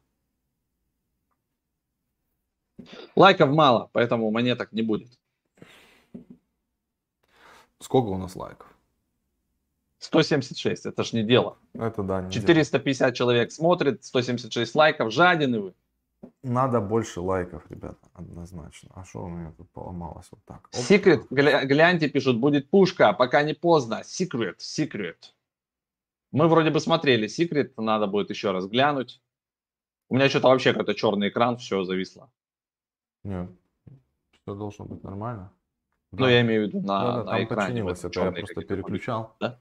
Лайков 3.15 3.51
мало, 3.51 3.91
поэтому 3.93 4.31
монеток 4.31 4.71
не 4.71 4.81
будет. 4.81 5.11
Сколько 7.79 8.07
у 8.07 8.17
нас 8.17 8.35
лайков? 8.35 8.78
176, 9.99 10.85
это 10.85 11.03
ж 11.03 11.13
не 11.13 11.23
дело. 11.23 11.57
Это 11.73 12.03
да. 12.03 12.21
Не 12.21 12.31
450 12.31 12.99
дело. 13.05 13.15
человек 13.15 13.51
смотрит, 13.51 14.03
176 14.03 14.75
лайков, 14.75 15.11
жадины 15.13 15.59
вы. 15.59 15.73
Надо 16.43 16.81
больше 16.81 17.21
лайков, 17.21 17.63
ребята, 17.69 18.07
однозначно. 18.13 18.89
А 18.95 19.03
что 19.03 19.23
у 19.23 19.29
меня 19.29 19.53
тут 19.57 19.69
поломалось 19.71 20.27
вот 20.31 20.39
так? 20.45 20.69
Секрет, 20.71 21.23
гля- 21.29 21.65
гляньте, 21.65 22.09
пишут, 22.09 22.39
будет 22.39 22.69
пушка, 22.69 23.13
пока 23.13 23.43
не 23.43 23.53
поздно. 23.53 24.03
Секрет, 24.03 24.61
секрет. 24.61 25.33
Мы 26.31 26.47
вроде 26.47 26.69
бы 26.71 26.79
смотрели 26.79 27.27
секрет, 27.27 27.77
надо 27.77 28.07
будет 28.07 28.29
еще 28.29 28.51
раз 28.51 28.67
глянуть. 28.67 29.21
У 30.09 30.15
меня 30.15 30.29
что-то 30.29 30.47
вообще 30.47 30.71
какой-то 30.71 30.93
черный 30.93 31.29
экран, 31.29 31.57
все 31.57 31.83
зависло. 31.83 32.29
Нет, 33.23 33.49
все 34.31 34.55
должно 34.55 34.85
быть 34.85 35.03
нормально. 35.03 35.51
Ну, 36.11 36.27
я 36.27 36.41
имею 36.41 36.65
в 36.65 36.67
виду 36.67 36.81
на, 36.81 37.01
да, 37.01 37.11
да, 37.11 37.23
на 37.23 37.31
там 37.31 37.43
экране. 37.43 37.67
Починилось, 37.67 38.03
это 38.03 38.19
я 38.21 38.31
просто 38.31 38.61
переключал. 38.61 39.35
Да? 39.39 39.59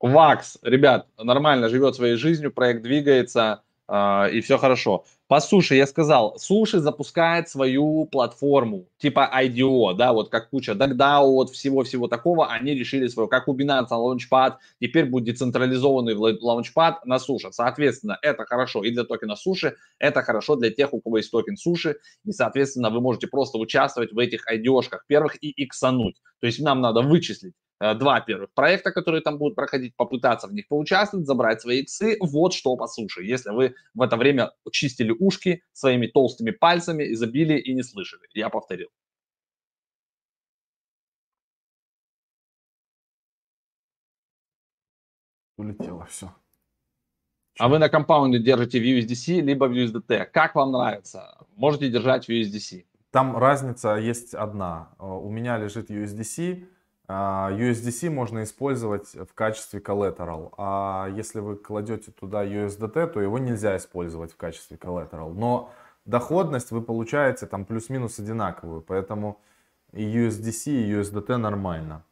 Вакс, 0.00 0.58
ребят, 0.62 1.08
нормально 1.16 1.68
живет 1.68 1.94
своей 1.94 2.16
жизнью, 2.16 2.52
проект 2.52 2.82
двигается, 2.82 3.62
э, 3.88 4.30
и 4.32 4.40
все 4.40 4.58
хорошо. 4.58 5.04
По 5.28 5.40
я 5.74 5.86
сказал, 5.86 6.38
суши 6.38 6.80
запускает 6.80 7.50
свою 7.50 8.06
платформу, 8.06 8.86
типа 8.96 9.30
IDO, 9.42 9.94
да, 9.94 10.14
вот 10.14 10.30
как 10.30 10.48
куча 10.48 10.72
DuckDAO, 10.72 11.26
вот 11.26 11.50
всего-всего 11.50 12.08
такого, 12.08 12.50
они 12.50 12.72
решили 12.72 13.08
свою, 13.08 13.28
как 13.28 13.46
у 13.46 13.54
Binance 13.54 13.90
Launchpad, 13.90 14.54
теперь 14.80 15.04
будет 15.04 15.24
децентрализованный 15.24 16.14
Launchpad 16.14 17.00
на 17.04 17.18
суше. 17.18 17.48
Соответственно, 17.52 18.18
это 18.22 18.46
хорошо 18.46 18.82
и 18.82 18.90
для 18.90 19.04
токена 19.04 19.36
суши, 19.36 19.76
это 19.98 20.22
хорошо 20.22 20.56
для 20.56 20.70
тех, 20.70 20.94
у 20.94 21.00
кого 21.02 21.18
есть 21.18 21.30
токен 21.30 21.58
суши, 21.58 21.96
и, 22.24 22.32
соответственно, 22.32 22.88
вы 22.88 23.02
можете 23.02 23.26
просто 23.26 23.58
участвовать 23.58 24.12
в 24.14 24.18
этих 24.18 24.50
IDO-шках 24.50 25.00
первых 25.08 25.36
и 25.44 25.52
иксануть. 25.62 26.16
То 26.40 26.46
есть 26.46 26.58
нам 26.58 26.80
надо 26.80 27.02
вычислить, 27.02 27.52
два 27.80 28.20
первых 28.20 28.52
проекта, 28.54 28.92
которые 28.92 29.22
там 29.22 29.38
будут 29.38 29.54
проходить, 29.54 29.94
попытаться 29.96 30.48
в 30.48 30.52
них 30.52 30.66
поучаствовать, 30.68 31.26
забрать 31.26 31.60
свои 31.60 31.80
иксы. 31.80 32.16
Вот 32.20 32.52
что 32.54 32.76
по 32.76 32.86
суше. 32.86 33.24
Если 33.24 33.50
вы 33.50 33.74
в 33.94 34.02
это 34.02 34.16
время 34.16 34.52
чистили 34.72 35.14
ушки 35.18 35.62
своими 35.72 36.06
толстыми 36.06 36.50
пальцами 36.50 37.04
и 37.04 37.14
забили 37.14 37.58
и 37.58 37.74
не 37.74 37.82
слышали. 37.82 38.22
Я 38.34 38.48
повторил. 38.48 38.88
Улетело 45.58 46.06
все. 46.06 46.32
А 47.58 47.68
вы 47.68 47.80
на 47.80 47.88
компаунде 47.88 48.38
держите 48.38 48.78
в 48.78 48.84
USDC, 48.84 49.40
либо 49.40 49.64
в 49.64 49.72
USDT. 49.72 50.26
Как 50.26 50.54
вам 50.54 50.70
нравится? 50.70 51.36
Можете 51.56 51.90
держать 51.90 52.26
в 52.26 52.28
USDC. 52.28 52.84
Там 53.10 53.36
разница 53.36 53.96
есть 53.96 54.34
одна. 54.34 54.94
Э, 55.00 55.04
у 55.04 55.28
меня 55.28 55.58
лежит 55.58 55.90
USDC. 55.90 56.64
А, 57.10 57.50
USDC 57.52 58.10
можно 58.10 58.42
использовать 58.42 59.14
в 59.14 59.32
качестве 59.34 59.80
collateral. 59.80 60.52
А 60.58 61.08
если 61.08 61.40
вы 61.40 61.56
кладете 61.56 62.12
туда 62.12 62.44
USDT, 62.44 63.06
то 63.06 63.20
его 63.20 63.38
нельзя 63.38 63.76
использовать 63.78 64.32
в 64.32 64.36
качестве 64.36 64.76
collateral. 64.76 65.32
Но 65.32 65.72
доходность 66.04 66.70
вы 66.70 66.82
получаете 66.82 67.46
там 67.46 67.64
плюс-минус 67.64 68.18
одинаковую. 68.18 68.82
Поэтому 68.82 69.40
и 69.92 70.04
USDC, 70.04 70.70
и 70.70 70.92
USDT 70.92 71.36
нормально. 71.38 72.04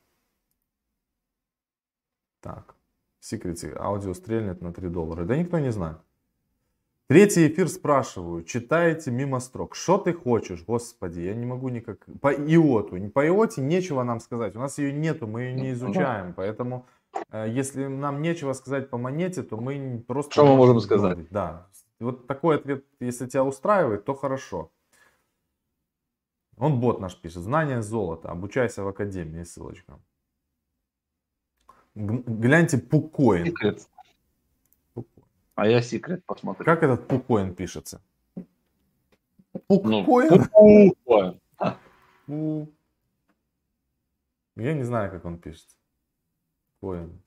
Так. 2.40 2.74
Секрете 3.20 3.74
аудио 3.78 4.14
стрельнет 4.14 4.62
на 4.62 4.72
3 4.72 4.88
доллара. 4.88 5.24
Да 5.24 5.36
никто 5.36 5.58
не 5.58 5.72
знает. 5.72 5.98
Третий 7.08 7.46
эфир 7.46 7.68
спрашиваю, 7.68 8.42
читаете 8.42 9.12
мимо 9.12 9.38
строк. 9.38 9.76
Что 9.76 9.96
ты 9.96 10.12
хочешь? 10.12 10.64
Господи, 10.64 11.20
я 11.20 11.34
не 11.34 11.46
могу 11.46 11.68
никак... 11.68 12.04
По 12.20 12.32
иоту. 12.32 12.96
По 13.10 13.24
иоте 13.24 13.60
нечего 13.60 14.02
нам 14.02 14.18
сказать. 14.18 14.56
У 14.56 14.58
нас 14.58 14.78
ее 14.78 14.92
нету, 14.92 15.28
мы 15.28 15.42
ее 15.42 15.54
не 15.54 15.72
изучаем. 15.72 16.34
Поэтому, 16.34 16.84
э, 17.30 17.46
если 17.48 17.86
нам 17.86 18.22
нечего 18.22 18.54
сказать 18.54 18.90
по 18.90 18.98
монете, 18.98 19.44
то 19.44 19.56
мы 19.56 20.02
просто... 20.04 20.32
Что 20.32 20.46
мы 20.46 20.56
можем 20.56 20.80
сказать? 20.80 21.30
Да. 21.30 21.68
Вот 22.00 22.26
такой 22.26 22.56
ответ, 22.56 22.84
если 22.98 23.26
тебя 23.26 23.44
устраивает, 23.44 24.04
то 24.04 24.14
хорошо. 24.14 24.72
Он 26.56 26.80
бот 26.80 27.00
наш 27.00 27.16
пишет. 27.20 27.42
Знание 27.42 27.82
золота. 27.82 28.30
Обучайся 28.30 28.82
в 28.82 28.88
академии. 28.88 29.44
Ссылочка. 29.44 30.00
Гляньте 31.94 32.78
Пукоин. 32.78 33.46
Секрет. 33.46 33.88
А 35.56 35.66
я 35.66 35.82
секрет 35.82 36.24
посмотрю. 36.26 36.64
Как 36.66 36.82
этот 36.82 37.08
Пукоин 37.08 37.54
пишется? 37.54 38.02
Пукоин? 39.66 40.28
Ну, 40.28 40.94
Пукоин. 42.26 42.70
Я 44.56 44.74
не 44.74 44.82
знаю, 44.84 45.10
как 45.10 45.24
он 45.24 45.38
пишется. 45.38 45.76
Пукоин. 46.80 47.22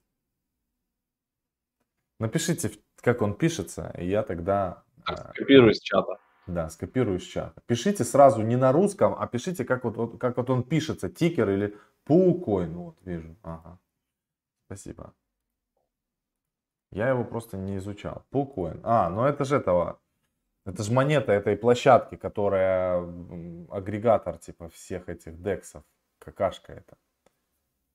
Напишите, 2.19 2.71
как 3.01 3.21
он 3.23 3.33
пишется, 3.33 3.93
и 3.97 4.05
я 4.07 4.21
тогда... 4.21 4.83
А, 5.05 5.33
скопирую 5.33 5.71
из 5.71 5.79
чата. 5.79 6.19
Да, 6.45 6.69
скопирую 6.69 7.17
из 7.17 7.23
чата. 7.23 7.59
Пишите 7.65 8.03
сразу 8.03 8.43
не 8.43 8.57
на 8.57 8.71
русском, 8.71 9.15
а 9.17 9.25
пишите, 9.25 9.65
как 9.65 9.85
вот, 9.85 10.19
как 10.19 10.37
вот 10.37 10.49
он 10.51 10.63
пишется, 10.63 11.09
тикер 11.09 11.49
или 11.49 11.75
пукоин. 12.03 12.73
Вот, 12.73 12.97
вижу. 13.05 13.35
Ага. 13.41 13.79
Спасибо. 14.67 15.15
Я 16.91 17.09
его 17.09 17.23
просто 17.23 17.57
не 17.57 17.77
изучал. 17.77 18.25
Пулкоин. 18.31 18.81
А, 18.83 19.09
ну 19.09 19.25
это 19.25 19.45
же 19.45 19.57
этого. 19.57 19.99
Это 20.65 20.83
же 20.83 20.91
монета 20.91 21.31
этой 21.31 21.55
площадки, 21.55 22.15
которая 22.15 23.01
агрегатор 23.69 24.37
типа 24.37 24.69
всех 24.69 25.09
этих 25.09 25.41
дексов. 25.41 25.83
Какашка 26.19 26.73
это. 26.73 26.97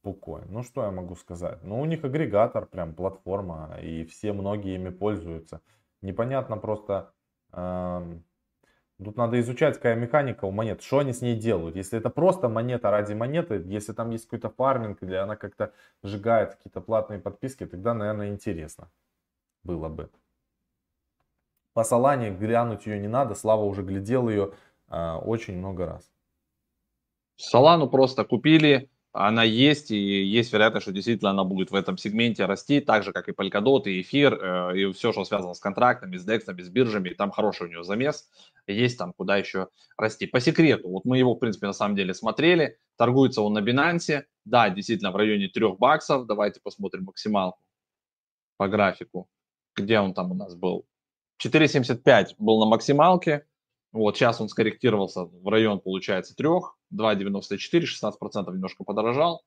Пулкоин. 0.02 0.46
Ну 0.48 0.62
что 0.62 0.84
я 0.84 0.90
могу 0.90 1.16
сказать? 1.16 1.62
Ну 1.62 1.80
у 1.80 1.84
них 1.84 2.04
агрегатор, 2.04 2.66
прям 2.66 2.94
платформа, 2.94 3.78
и 3.82 4.04
все 4.04 4.32
многие 4.32 4.76
ими 4.76 4.90
пользуются. 4.90 5.60
Непонятно 6.02 6.56
просто, 6.56 7.12
эм, 7.52 8.24
Тут 9.04 9.16
надо 9.16 9.38
изучать, 9.40 9.76
какая 9.76 9.96
механика 9.96 10.46
у 10.46 10.50
монет, 10.50 10.82
что 10.82 10.98
они 10.98 11.12
с 11.12 11.20
ней 11.20 11.36
делают. 11.36 11.76
Если 11.76 11.98
это 11.98 12.10
просто 12.10 12.48
монета 12.48 12.90
ради 12.90 13.12
монеты, 13.12 13.62
если 13.66 13.92
там 13.92 14.10
есть 14.10 14.24
какой-то 14.24 14.48
фарминг 14.48 15.02
или 15.02 15.14
она 15.14 15.36
как-то 15.36 15.72
сжигает 16.02 16.54
какие-то 16.54 16.80
платные 16.80 17.20
подписки, 17.20 17.66
тогда, 17.66 17.94
наверное, 17.94 18.30
интересно 18.30 18.90
было 19.62 19.88
бы. 19.88 20.10
По 21.74 21.84
Солане 21.84 22.30
глянуть 22.30 22.86
ее 22.86 22.98
не 22.98 23.08
надо, 23.08 23.34
Слава 23.34 23.64
уже 23.64 23.82
глядел 23.82 24.28
ее 24.28 24.54
э, 24.88 25.14
очень 25.16 25.58
много 25.58 25.86
раз. 25.86 26.10
Солану 27.36 27.88
просто 27.88 28.24
купили, 28.24 28.90
она 29.16 29.44
есть, 29.44 29.92
и 29.92 30.24
есть 30.24 30.52
вероятность, 30.52 30.82
что 30.82 30.92
действительно 30.92 31.30
она 31.30 31.44
будет 31.44 31.70
в 31.70 31.74
этом 31.76 31.96
сегменте 31.96 32.46
расти, 32.46 32.80
так 32.80 33.04
же, 33.04 33.12
как 33.12 33.28
и 33.28 33.32
Polkadot, 33.32 33.84
и 33.84 34.00
эфир, 34.00 34.34
э, 34.34 34.76
и 34.76 34.92
все, 34.92 35.12
что 35.12 35.24
связано 35.24 35.54
с 35.54 35.60
контрактами, 35.60 36.16
с 36.16 36.24
дексами, 36.24 36.60
с 36.60 36.68
биржами, 36.68 37.10
там 37.10 37.30
хороший 37.30 37.68
у 37.68 37.70
него 37.70 37.84
замес, 37.84 38.28
есть 38.66 38.98
там 38.98 39.12
куда 39.12 39.36
еще 39.36 39.68
расти. 39.96 40.26
По 40.26 40.40
секрету, 40.40 40.88
вот 40.88 41.04
мы 41.04 41.16
его, 41.16 41.36
в 41.36 41.38
принципе, 41.38 41.68
на 41.68 41.72
самом 41.72 41.94
деле 41.94 42.12
смотрели, 42.12 42.76
торгуется 42.96 43.40
он 43.40 43.52
на 43.52 43.60
Binance, 43.60 44.24
да, 44.44 44.68
действительно, 44.68 45.12
в 45.12 45.16
районе 45.16 45.46
3 45.46 45.76
баксов, 45.78 46.26
давайте 46.26 46.60
посмотрим 46.60 47.04
максималку 47.04 47.60
по 48.56 48.66
графику, 48.66 49.28
где 49.76 50.00
он 50.00 50.12
там 50.12 50.32
у 50.32 50.34
нас 50.34 50.56
был. 50.56 50.86
4.75 51.40 52.34
был 52.38 52.58
на 52.58 52.66
максималке, 52.66 53.46
вот 53.94 54.16
сейчас 54.16 54.40
он 54.40 54.48
скорректировался 54.48 55.24
в 55.24 55.48
район, 55.48 55.78
получается, 55.78 56.34
3, 56.34 56.48
2.94, 56.92 57.84
16% 57.84 58.52
немножко 58.52 58.82
подорожал. 58.84 59.42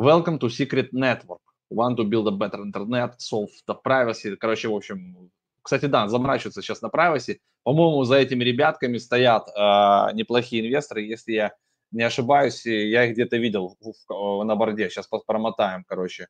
Welcome 0.00 0.38
to 0.38 0.48
Secret 0.48 0.92
Network. 0.92 1.42
Want 1.70 1.96
to 1.96 2.04
build 2.04 2.26
a 2.26 2.30
better 2.30 2.62
internet, 2.62 3.14
solve 3.18 3.50
the 3.68 3.76
privacy. 3.84 4.36
Короче, 4.36 4.68
в 4.68 4.74
общем, 4.74 5.30
кстати, 5.62 5.86
да, 5.86 6.08
заморачиваться 6.08 6.62
сейчас 6.62 6.80
на 6.80 6.88
privacy. 6.88 7.38
По-моему, 7.64 8.04
за 8.04 8.16
этими 8.16 8.42
ребятками 8.44 8.96
стоят 8.96 9.48
э, 9.48 10.14
неплохие 10.14 10.66
инвесторы. 10.66 11.02
Если 11.02 11.32
я 11.32 11.52
не 11.92 12.02
ошибаюсь, 12.02 12.64
я 12.64 13.04
их 13.04 13.12
где-то 13.12 13.36
видел 13.36 13.76
в, 13.80 14.44
на 14.44 14.56
борде. 14.56 14.88
Сейчас 14.88 15.06
промотаем, 15.26 15.84
короче. 15.86 16.28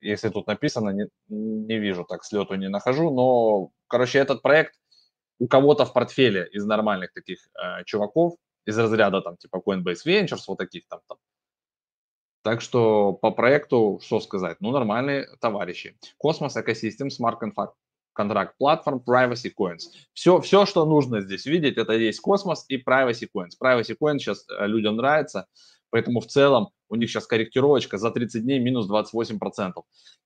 Если 0.00 0.30
тут 0.30 0.46
написано, 0.46 0.90
не, 0.90 1.06
не 1.28 1.78
вижу, 1.78 2.06
так 2.08 2.24
с 2.24 2.32
лету 2.32 2.54
не 2.54 2.68
нахожу. 2.68 3.10
Но, 3.10 3.70
короче, 3.88 4.18
этот 4.18 4.40
проект 4.40 4.74
у 5.40 5.48
кого-то 5.48 5.84
в 5.84 5.92
портфеле 5.92 6.48
из 6.52 6.64
нормальных 6.64 7.12
таких 7.12 7.38
э, 7.54 7.84
чуваков, 7.84 8.34
из 8.66 8.78
разряда 8.78 9.22
там 9.22 9.36
типа 9.36 9.62
Coinbase 9.66 10.06
Ventures, 10.06 10.44
вот 10.46 10.58
таких 10.58 10.86
там, 10.86 11.00
там. 11.08 11.18
Так 12.42 12.60
что 12.60 13.12
по 13.12 13.30
проекту, 13.30 14.00
что 14.02 14.20
сказать, 14.20 14.58
ну 14.60 14.70
нормальные 14.70 15.28
товарищи. 15.40 15.96
Cosmos 16.18 16.56
Ecosystem, 16.56 17.08
Contract, 17.08 17.72
Contract 18.18 18.50
Platform, 18.62 19.02
Privacy 19.04 19.50
Coins. 19.58 19.80
Все, 20.12 20.40
все, 20.40 20.66
что 20.66 20.84
нужно 20.84 21.22
здесь 21.22 21.46
видеть, 21.46 21.78
это 21.78 21.94
есть 21.94 22.20
Космос 22.20 22.66
и 22.68 22.76
Privacy 22.76 23.26
Coins. 23.34 23.52
Privacy 23.62 23.96
Coins 24.00 24.18
сейчас 24.18 24.46
э, 24.48 24.66
людям 24.66 24.96
нравится, 24.96 25.46
Поэтому 25.90 26.20
в 26.20 26.26
целом 26.26 26.70
у 26.88 26.96
них 26.96 27.10
сейчас 27.10 27.26
корректировочка 27.26 27.98
за 27.98 28.10
30 28.10 28.42
дней 28.42 28.58
минус 28.58 28.88
28%. 28.88 29.72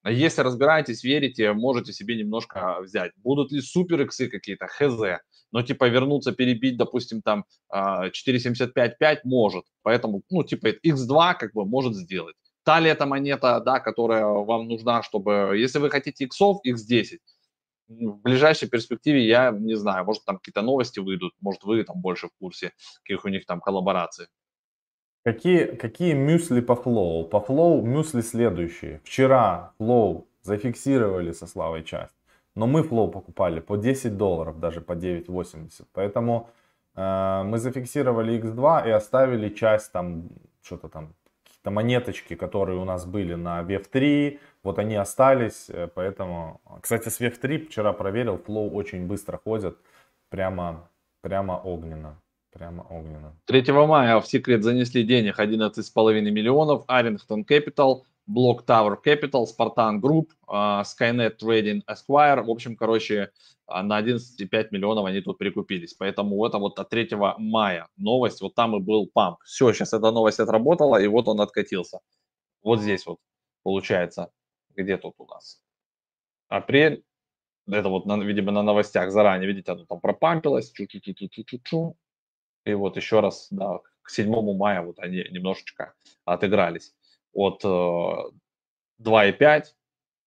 А 0.02 0.10
если 0.10 0.42
разбираетесь, 0.42 1.04
верите, 1.04 1.52
можете 1.52 1.92
себе 1.92 2.16
немножко 2.16 2.78
взять. 2.80 3.12
Будут 3.16 3.52
ли 3.52 3.60
супер 3.60 4.02
иксы 4.02 4.28
какие-то? 4.28 4.66
Хз. 4.66 5.20
Но 5.52 5.62
типа 5.62 5.88
вернуться, 5.88 6.32
перебить, 6.32 6.76
допустим, 6.76 7.22
там 7.22 7.44
4.75.5 7.72 8.94
а, 9.00 9.16
может. 9.24 9.64
Поэтому, 9.82 10.22
ну, 10.30 10.42
типа 10.42 10.68
x2 10.84 11.34
как 11.38 11.52
бы 11.52 11.64
может 11.64 11.94
сделать. 11.94 12.36
Та 12.64 12.80
ли 12.80 12.88
эта 12.88 13.04
монета, 13.06 13.60
да, 13.60 13.78
которая 13.78 14.24
вам 14.24 14.68
нужна, 14.68 15.02
чтобы, 15.02 15.54
если 15.56 15.78
вы 15.78 15.90
хотите 15.90 16.24
иксов, 16.24 16.58
x10, 16.66 17.18
в 17.88 18.22
ближайшей 18.22 18.68
перспективе 18.68 19.26
я 19.26 19.50
не 19.50 19.76
знаю, 19.76 20.04
может 20.06 20.24
там 20.24 20.38
какие-то 20.38 20.62
новости 20.62 21.00
выйдут, 21.00 21.34
может 21.40 21.62
вы 21.64 21.84
там 21.84 22.00
больше 22.00 22.28
в 22.28 22.30
курсе, 22.38 22.72
каких 23.02 23.24
у 23.24 23.28
них 23.28 23.44
там 23.46 23.60
коллабораций. 23.60 24.26
Какие, 25.24 25.74
какие 25.76 26.12
мюсли 26.12 26.60
по 26.60 26.74
Flow? 26.76 27.24
По 27.24 27.40
Flow 27.40 27.80
мюсли 27.82 28.20
следующие. 28.20 29.00
Вчера 29.04 29.72
Flow 29.78 30.26
зафиксировали 30.42 31.32
со 31.32 31.46
Славой 31.46 31.82
часть, 31.82 32.14
но 32.54 32.66
мы 32.66 32.82
Flow 32.82 33.10
покупали 33.10 33.60
по 33.60 33.76
10 33.78 34.18
долларов, 34.18 34.60
даже 34.60 34.82
по 34.82 34.92
9.80. 34.92 35.86
Поэтому 35.94 36.50
э, 36.94 37.42
мы 37.42 37.58
зафиксировали 37.58 38.38
X2 38.38 38.86
и 38.86 38.90
оставили 38.90 39.48
часть 39.48 39.92
там, 39.92 40.28
что-то 40.62 40.88
там, 40.88 41.14
какие-то 41.42 41.70
монеточки, 41.70 42.34
которые 42.36 42.78
у 42.78 42.84
нас 42.84 43.06
были 43.06 43.32
на 43.32 43.62
VF3, 43.62 44.38
вот 44.62 44.78
они 44.78 44.94
остались, 44.96 45.70
э, 45.70 45.88
поэтому... 45.94 46.60
Кстати, 46.82 47.08
с 47.08 47.18
VF3 47.18 47.66
вчера 47.66 47.94
проверил, 47.94 48.36
Flow 48.36 48.70
очень 48.70 49.06
быстро 49.06 49.38
ходит, 49.38 49.78
прямо, 50.28 50.90
прямо 51.22 51.54
огненно. 51.64 52.20
Прямо 52.54 52.86
огненно. 52.88 53.36
3 53.46 53.72
мая 53.72 54.20
в 54.20 54.26
секрет 54.28 54.62
занесли 54.62 55.02
денег 55.02 55.40
11,5 55.40 56.30
миллионов. 56.30 56.84
Arlington 56.86 57.44
Capital, 57.44 58.02
Block 58.30 58.64
Tower 58.64 58.96
Capital, 59.04 59.44
Spartan 59.44 60.00
Group, 60.00 60.28
Skynet 60.46 61.36
Trading 61.42 61.82
Esquire. 61.90 62.42
В 62.42 62.50
общем, 62.50 62.76
короче, 62.76 63.32
а, 63.66 63.82
на 63.82 63.98
11,5 63.98 64.68
миллионов 64.70 65.04
они 65.06 65.20
тут 65.20 65.36
прикупились. 65.36 65.94
Поэтому 65.94 66.46
это 66.46 66.58
вот 66.58 66.78
от 66.78 66.88
3 66.88 67.08
мая 67.38 67.88
новость. 67.96 68.40
Вот 68.40 68.54
там 68.54 68.76
и 68.76 68.80
был 68.80 69.10
памп. 69.12 69.40
Все, 69.44 69.72
сейчас 69.72 69.92
эта 69.92 70.12
новость 70.12 70.38
отработала, 70.38 71.00
и 71.00 71.08
вот 71.08 71.26
он 71.26 71.40
откатился. 71.40 71.98
вот 72.62 72.80
здесь 72.80 73.04
вот 73.04 73.18
получается, 73.64 74.30
где 74.76 74.96
тут 74.96 75.14
у 75.18 75.26
нас? 75.26 75.60
Апрель, 76.48 77.02
это 77.66 77.88
вот, 77.88 78.04
видимо, 78.06 78.52
на 78.52 78.62
новостях 78.62 79.10
заранее, 79.10 79.48
видите, 79.48 79.72
оно 79.72 79.86
там 79.86 80.00
пропампилось, 80.00 80.72
чу-чу-чу-чу-чу-чу. 80.72 81.96
И 82.64 82.74
вот 82.74 82.96
еще 82.96 83.20
раз, 83.20 83.48
да, 83.50 83.80
к 84.02 84.10
7 84.10 84.56
мая 84.56 84.82
вот 84.82 84.98
они 84.98 85.24
немножечко 85.30 85.94
отыгрались. 86.24 86.94
От 87.32 87.64
э, 87.64 87.68
2,5 89.00 89.64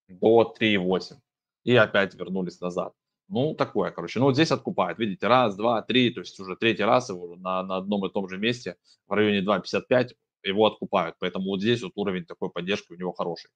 до 0.09 0.55
3,8. 0.59 1.15
И 1.63 1.75
опять 1.75 2.15
вернулись 2.15 2.61
назад. 2.61 2.93
Ну, 3.29 3.55
такое, 3.55 3.91
короче. 3.91 4.19
Ну, 4.19 4.25
вот 4.25 4.35
здесь 4.35 4.51
откупают. 4.51 4.99
Видите, 4.99 5.27
раз, 5.27 5.55
два, 5.55 5.81
три, 5.81 6.11
то 6.11 6.21
есть 6.21 6.39
уже 6.39 6.55
третий 6.55 6.83
раз 6.83 7.09
его 7.09 7.35
на, 7.35 7.61
на 7.63 7.77
одном 7.77 8.05
и 8.05 8.11
том 8.11 8.29
же 8.29 8.37
месте 8.37 8.77
в 9.07 9.13
районе 9.13 9.41
2,55 9.41 10.15
его 10.43 10.65
откупают. 10.65 11.15
Поэтому 11.19 11.47
вот 11.47 11.61
здесь 11.61 11.81
вот 11.81 11.91
уровень 11.95 12.25
такой 12.25 12.49
поддержки 12.49 12.93
у 12.93 12.95
него 12.95 13.11
хороший. 13.11 13.49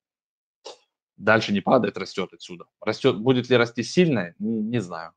Дальше 1.15 1.53
не 1.53 1.61
падает, 1.61 1.97
растет 1.97 2.33
отсюда. 2.33 2.65
Растет, 2.81 3.17
будет 3.17 3.49
ли 3.49 3.55
расти 3.55 3.83
сильно, 3.83 4.33
не 4.39 4.81
знаю. 4.81 5.13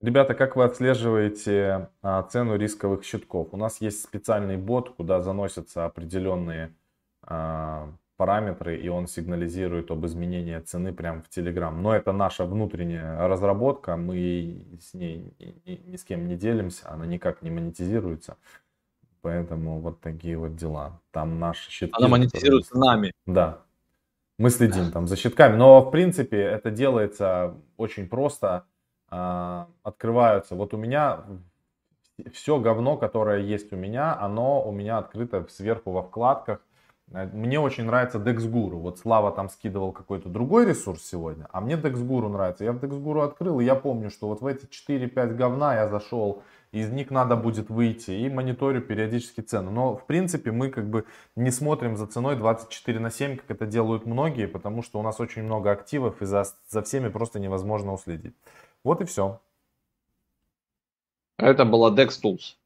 Ребята, 0.00 0.34
как 0.34 0.56
вы 0.56 0.64
отслеживаете 0.64 1.88
а, 2.02 2.22
цену 2.24 2.56
рисковых 2.56 3.04
счетков? 3.04 3.48
У 3.52 3.56
нас 3.56 3.80
есть 3.80 4.02
специальный 4.02 4.56
бот, 4.56 4.90
куда 4.90 5.20
заносятся 5.20 5.86
определенные 5.86 6.74
а, 7.22 7.90
параметры, 8.16 8.76
и 8.76 8.88
он 8.88 9.06
сигнализирует 9.06 9.90
об 9.90 10.04
изменении 10.06 10.58
цены 10.58 10.92
прямо 10.92 11.22
в 11.22 11.28
Telegram. 11.28 11.74
Но 11.74 11.94
это 11.94 12.12
наша 12.12 12.44
внутренняя 12.44 13.26
разработка, 13.26 13.96
мы 13.96 14.78
с 14.80 14.94
ней 14.94 15.34
ни, 15.38 15.90
ни 15.90 15.96
с 15.96 16.04
кем 16.04 16.28
не 16.28 16.36
делимся, 16.36 16.90
она 16.90 17.06
никак 17.06 17.42
не 17.42 17.50
монетизируется. 17.50 18.36
Поэтому 19.22 19.80
вот 19.80 20.00
такие 20.00 20.36
вот 20.36 20.54
дела. 20.54 21.00
Там 21.10 21.38
наши 21.38 21.70
щитки... 21.70 21.94
Она 21.96 22.08
монетизируется 22.08 22.72
которые... 22.72 22.90
нами. 22.90 23.12
Да. 23.24 23.62
Мы 24.38 24.50
следим 24.50 24.90
там 24.92 25.06
за 25.06 25.16
щитками. 25.16 25.56
Но 25.56 25.80
в 25.80 25.90
принципе 25.90 26.42
это 26.42 26.70
делается 26.70 27.54
очень 27.78 28.06
просто. 28.06 28.66
А, 29.16 29.68
открываются. 29.84 30.56
Вот 30.56 30.74
у 30.74 30.76
меня 30.76 31.20
все 32.32 32.58
говно, 32.58 32.96
которое 32.96 33.42
есть 33.42 33.72
у 33.72 33.76
меня, 33.76 34.18
оно 34.18 34.60
у 34.66 34.72
меня 34.72 34.98
открыто 34.98 35.46
сверху 35.48 35.92
во 35.92 36.02
вкладках 36.02 36.60
Э, 37.12 37.26
мне 37.32 37.60
очень 37.60 37.84
нравится 37.84 38.18
DexGuru. 38.18 38.76
Вот 38.76 38.98
Слава 38.98 39.32
там 39.32 39.48
скидывал 39.48 39.92
какой-то 39.92 40.28
другой 40.28 40.66
ресурс 40.66 41.02
сегодня, 41.02 41.46
а 41.50 41.60
мне 41.60 41.74
DexGuru 41.74 42.28
нравится. 42.28 42.64
Я 42.64 42.72
в 42.72 42.82
DexGuru 42.82 43.24
открыл, 43.24 43.60
и 43.60 43.64
я 43.64 43.74
помню, 43.74 44.10
что 44.10 44.28
вот 44.28 44.40
в 44.40 44.46
эти 44.46 44.66
4-5 44.66 45.34
говна 45.34 45.74
я 45.74 45.88
зашел, 45.88 46.42
из 46.72 46.90
них 46.90 47.10
надо 47.10 47.36
будет 47.36 47.70
выйти 47.70 48.10
и 48.10 48.28
мониторю 48.28 48.80
периодически 48.80 49.42
цену. 49.42 49.70
Но 49.70 49.96
в 49.96 50.06
принципе 50.06 50.50
мы 50.50 50.70
как 50.70 50.88
бы 50.88 51.04
не 51.36 51.50
смотрим 51.50 51.96
за 51.96 52.06
ценой 52.06 52.36
24 52.36 52.98
на 52.98 53.10
7, 53.10 53.36
как 53.36 53.50
это 53.50 53.66
делают 53.66 54.06
многие, 54.06 54.48
потому 54.48 54.82
что 54.82 54.98
у 54.98 55.02
нас 55.02 55.20
очень 55.20 55.44
много 55.44 55.70
активов 55.70 56.20
и 56.20 56.26
за, 56.26 56.44
за 56.68 56.82
всеми 56.82 57.08
просто 57.08 57.38
невозможно 57.38 57.92
уследить. 57.92 58.34
Вот 58.84 59.00
и 59.00 59.04
все. 59.06 59.40
Это 61.38 61.64
была 61.64 61.90
DexTools. 61.90 62.56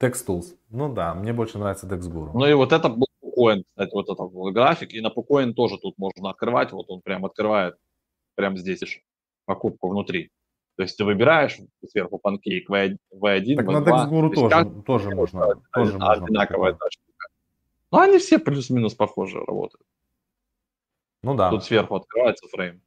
DexTools. 0.00 0.56
Ну 0.70 0.92
да, 0.92 1.14
мне 1.14 1.32
больше 1.32 1.58
нравится 1.58 1.86
DexGuru. 1.86 2.30
Ну 2.32 2.46
и 2.46 2.54
вот 2.54 2.72
это 2.72 2.88
был 2.88 3.06
Pcoin, 3.22 3.64
кстати, 3.64 3.92
вот 3.92 4.08
этот 4.08 4.32
вот 4.32 4.52
график. 4.52 4.92
И 4.92 5.00
на 5.00 5.08
Pcoin 5.08 5.52
тоже 5.52 5.78
тут 5.78 5.98
можно 5.98 6.30
открывать. 6.30 6.72
Вот 6.72 6.86
он 6.88 7.02
прям 7.02 7.24
открывает 7.24 7.76
прямо 8.34 8.56
здесь 8.56 8.80
покупку 9.44 9.88
внутри. 9.88 10.30
То 10.76 10.84
есть 10.84 10.96
ты 10.96 11.04
выбираешь 11.04 11.58
сверху 11.86 12.18
панкейк 12.18 12.70
V1, 12.70 12.96
V2. 13.12 13.56
Так 13.56 13.66
на 13.66 13.78
DexGuru 13.78 14.34
тоже, 14.34 14.48
как... 14.48 14.84
тоже 14.84 15.10
можно. 15.10 15.54
Тоже 15.72 15.92
можно 15.98 16.12
одинаковая. 16.12 16.78
Ну, 17.90 17.98
они 17.98 18.18
все 18.18 18.38
плюс-минус 18.38 18.94
похожи 18.94 19.38
работают. 19.38 19.86
Ну 21.22 21.34
да. 21.34 21.50
Тут 21.50 21.64
сверху 21.64 21.96
открывается 21.96 22.48
фрейм. 22.48 22.80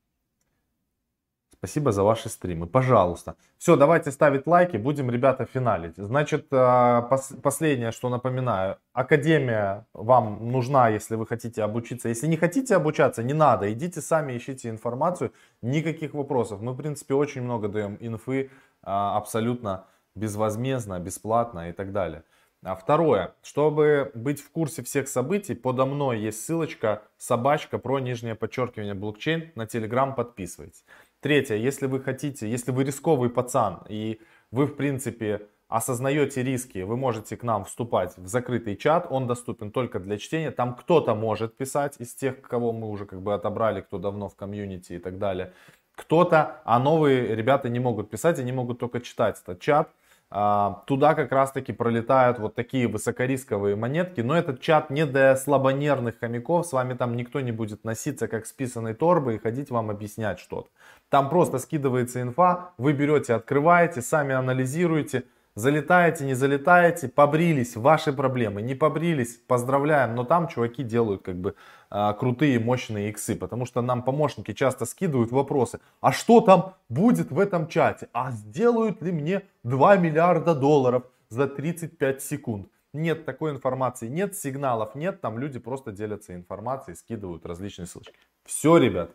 Спасибо 1.66 1.92
за 1.92 2.04
ваши 2.04 2.30
стримы, 2.30 2.68
пожалуйста. 2.68 3.36
Все, 3.58 3.76
давайте 3.76 4.12
ставить 4.12 4.46
лайки, 4.46 4.78
будем, 4.78 5.10
ребята, 5.10 5.46
финалить. 5.46 5.98
Значит, 5.98 6.46
э, 6.52 7.02
последнее, 7.42 7.92
что 7.92 8.10
напоминаю. 8.10 8.78
Академия 8.94 9.88
вам 9.94 10.52
нужна, 10.52 10.90
если 10.90 11.16
вы 11.16 11.26
хотите 11.26 11.64
обучиться. 11.64 12.08
Если 12.08 12.28
не 12.28 12.38
хотите 12.38 12.76
обучаться, 12.76 13.24
не 13.24 13.34
надо. 13.34 13.74
Идите 13.74 14.02
сами, 14.02 14.38
ищите 14.38 14.70
информацию. 14.70 15.32
Никаких 15.64 16.14
вопросов. 16.14 16.62
Мы, 16.62 16.74
в 16.74 16.78
принципе, 16.78 17.16
очень 17.16 17.42
много 17.42 17.68
даем 17.68 17.98
инфы 18.00 18.52
а, 18.84 19.18
абсолютно 19.18 19.86
безвозмездно, 20.14 21.00
бесплатно 21.00 21.70
и 21.70 21.74
так 21.74 21.92
далее. 21.92 22.22
А 22.66 22.74
второе, 22.74 23.36
чтобы 23.44 24.12
быть 24.16 24.42
в 24.42 24.50
курсе 24.50 24.82
всех 24.82 25.08
событий, 25.08 25.54
подо 25.54 25.86
мной 25.86 26.20
есть 26.20 26.44
ссылочка 26.44 27.04
собачка 27.18 27.78
про 27.78 28.00
нижнее 28.00 28.34
подчеркивание 28.34 28.96
блокчейн 28.96 29.52
на 29.54 29.64
Telegram, 29.64 30.16
подписывайтесь. 30.16 30.84
Третье, 31.26 31.56
если 31.56 31.88
вы 31.88 32.02
хотите, 32.02 32.48
если 32.48 32.70
вы 32.70 32.84
рисковый 32.84 33.32
пацан 33.32 33.82
и 33.90 34.22
вы 34.52 34.68
в 34.68 34.76
принципе 34.76 35.48
осознаете 35.68 36.44
риски, 36.44 36.84
вы 36.84 36.98
можете 36.98 37.36
к 37.36 37.42
нам 37.42 37.66
вступать 37.66 38.16
в 38.16 38.28
закрытый 38.28 38.76
чат, 38.76 39.08
он 39.10 39.26
доступен 39.26 39.72
только 39.72 40.00
для 40.00 40.20
чтения, 40.20 40.52
там 40.52 40.76
кто-то 40.76 41.16
может 41.16 41.58
писать 41.58 41.96
из 41.98 42.14
тех, 42.14 42.44
кого 42.44 42.72
мы 42.74 42.88
уже 42.88 43.08
как 43.08 43.24
бы 43.24 43.34
отобрали, 43.34 43.82
кто 43.82 43.98
давно 43.98 44.30
в 44.30 44.36
комьюнити 44.36 44.94
и 44.94 45.00
так 45.00 45.18
далее. 45.18 45.52
Кто-то, 45.96 46.62
а 46.64 46.78
новые 46.78 47.36
ребята 47.36 47.70
не 47.70 47.80
могут 47.80 48.12
писать, 48.12 48.38
они 48.38 48.52
могут 48.52 48.78
только 48.78 49.02
читать 49.02 49.42
этот 49.42 49.60
чат. 49.60 49.90
А, 50.38 50.84
туда 50.86 51.14
как 51.14 51.32
раз 51.32 51.54
таки 51.54 51.72
пролетают 51.72 52.40
вот 52.40 52.56
такие 52.56 52.90
высокорисковые 52.90 53.78
монетки, 53.78 54.20
но 54.20 54.38
этот 54.38 54.60
чат 54.60 54.90
не 54.90 55.06
для 55.06 55.38
слабонервных 55.38 56.20
хомяков, 56.20 56.66
с 56.66 56.74
вами 56.74 56.94
там 56.94 57.16
никто 57.16 57.40
не 57.40 57.54
будет 57.54 57.86
носиться 57.86 58.28
как 58.28 58.46
с 58.46 58.52
писаной 58.52 58.98
и 59.36 59.38
ходить 59.38 59.70
вам 59.70 59.90
объяснять 59.90 60.40
что-то. 60.40 60.68
Там 61.08 61.30
просто 61.30 61.58
скидывается 61.58 62.22
инфа, 62.22 62.72
вы 62.78 62.92
берете, 62.92 63.34
открываете, 63.34 64.02
сами 64.02 64.36
анализируете, 64.36 65.24
залетаете, 65.56 66.26
не 66.26 66.34
залетаете, 66.34 67.08
побрились, 67.08 67.78
ваши 67.78 68.12
проблемы, 68.12 68.62
не 68.62 68.76
побрились, 68.76 69.38
поздравляем, 69.48 70.16
но 70.16 70.26
там 70.26 70.50
чуваки 70.50 70.84
делают 70.84 71.22
как 71.22 71.38
бы 71.38 71.56
а, 71.98 72.12
крутые, 72.12 72.60
мощные 72.60 73.10
иксы, 73.10 73.38
потому 73.38 73.66
что 73.66 73.82
нам 73.82 74.04
помощники 74.04 74.52
часто 74.52 74.86
скидывают 74.86 75.32
вопросы, 75.32 75.80
а 76.02 76.12
что 76.12 76.42
там 76.42 76.74
будет 76.90 77.32
в 77.32 77.40
этом 77.40 77.70
чате, 77.70 78.10
а 78.12 78.32
сделают 78.32 79.02
ли 79.02 79.14
мне 79.14 79.44
2 79.64 79.96
миллиарда 79.96 80.56
долларов 80.56 81.04
за 81.30 81.48
35 81.48 82.22
секунд. 82.22 82.68
Нет 82.92 83.24
такой 83.24 83.52
информации, 83.52 84.10
нет 84.10 84.36
сигналов, 84.36 84.94
нет, 84.96 85.22
там 85.22 85.40
люди 85.40 85.58
просто 85.58 85.94
делятся 85.94 86.36
информацией, 86.36 86.98
скидывают 86.98 87.46
различные 87.46 87.86
ссылочки. 87.86 88.20
Все, 88.44 88.76
ребят, 88.76 89.12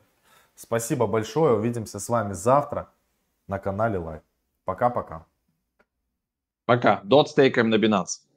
спасибо 0.55 1.07
большое, 1.07 1.57
увидимся 1.57 2.01
с 2.01 2.09
вами 2.09 2.33
завтра 2.33 2.89
на 3.47 3.59
канале 3.59 3.99
Лайв. 3.99 4.23
Пока-пока. 4.65 5.27
Пока. 6.65 7.03
Дот 7.05 7.29
стейкаем 7.29 7.69
на 7.69 7.75
Binance. 7.75 8.30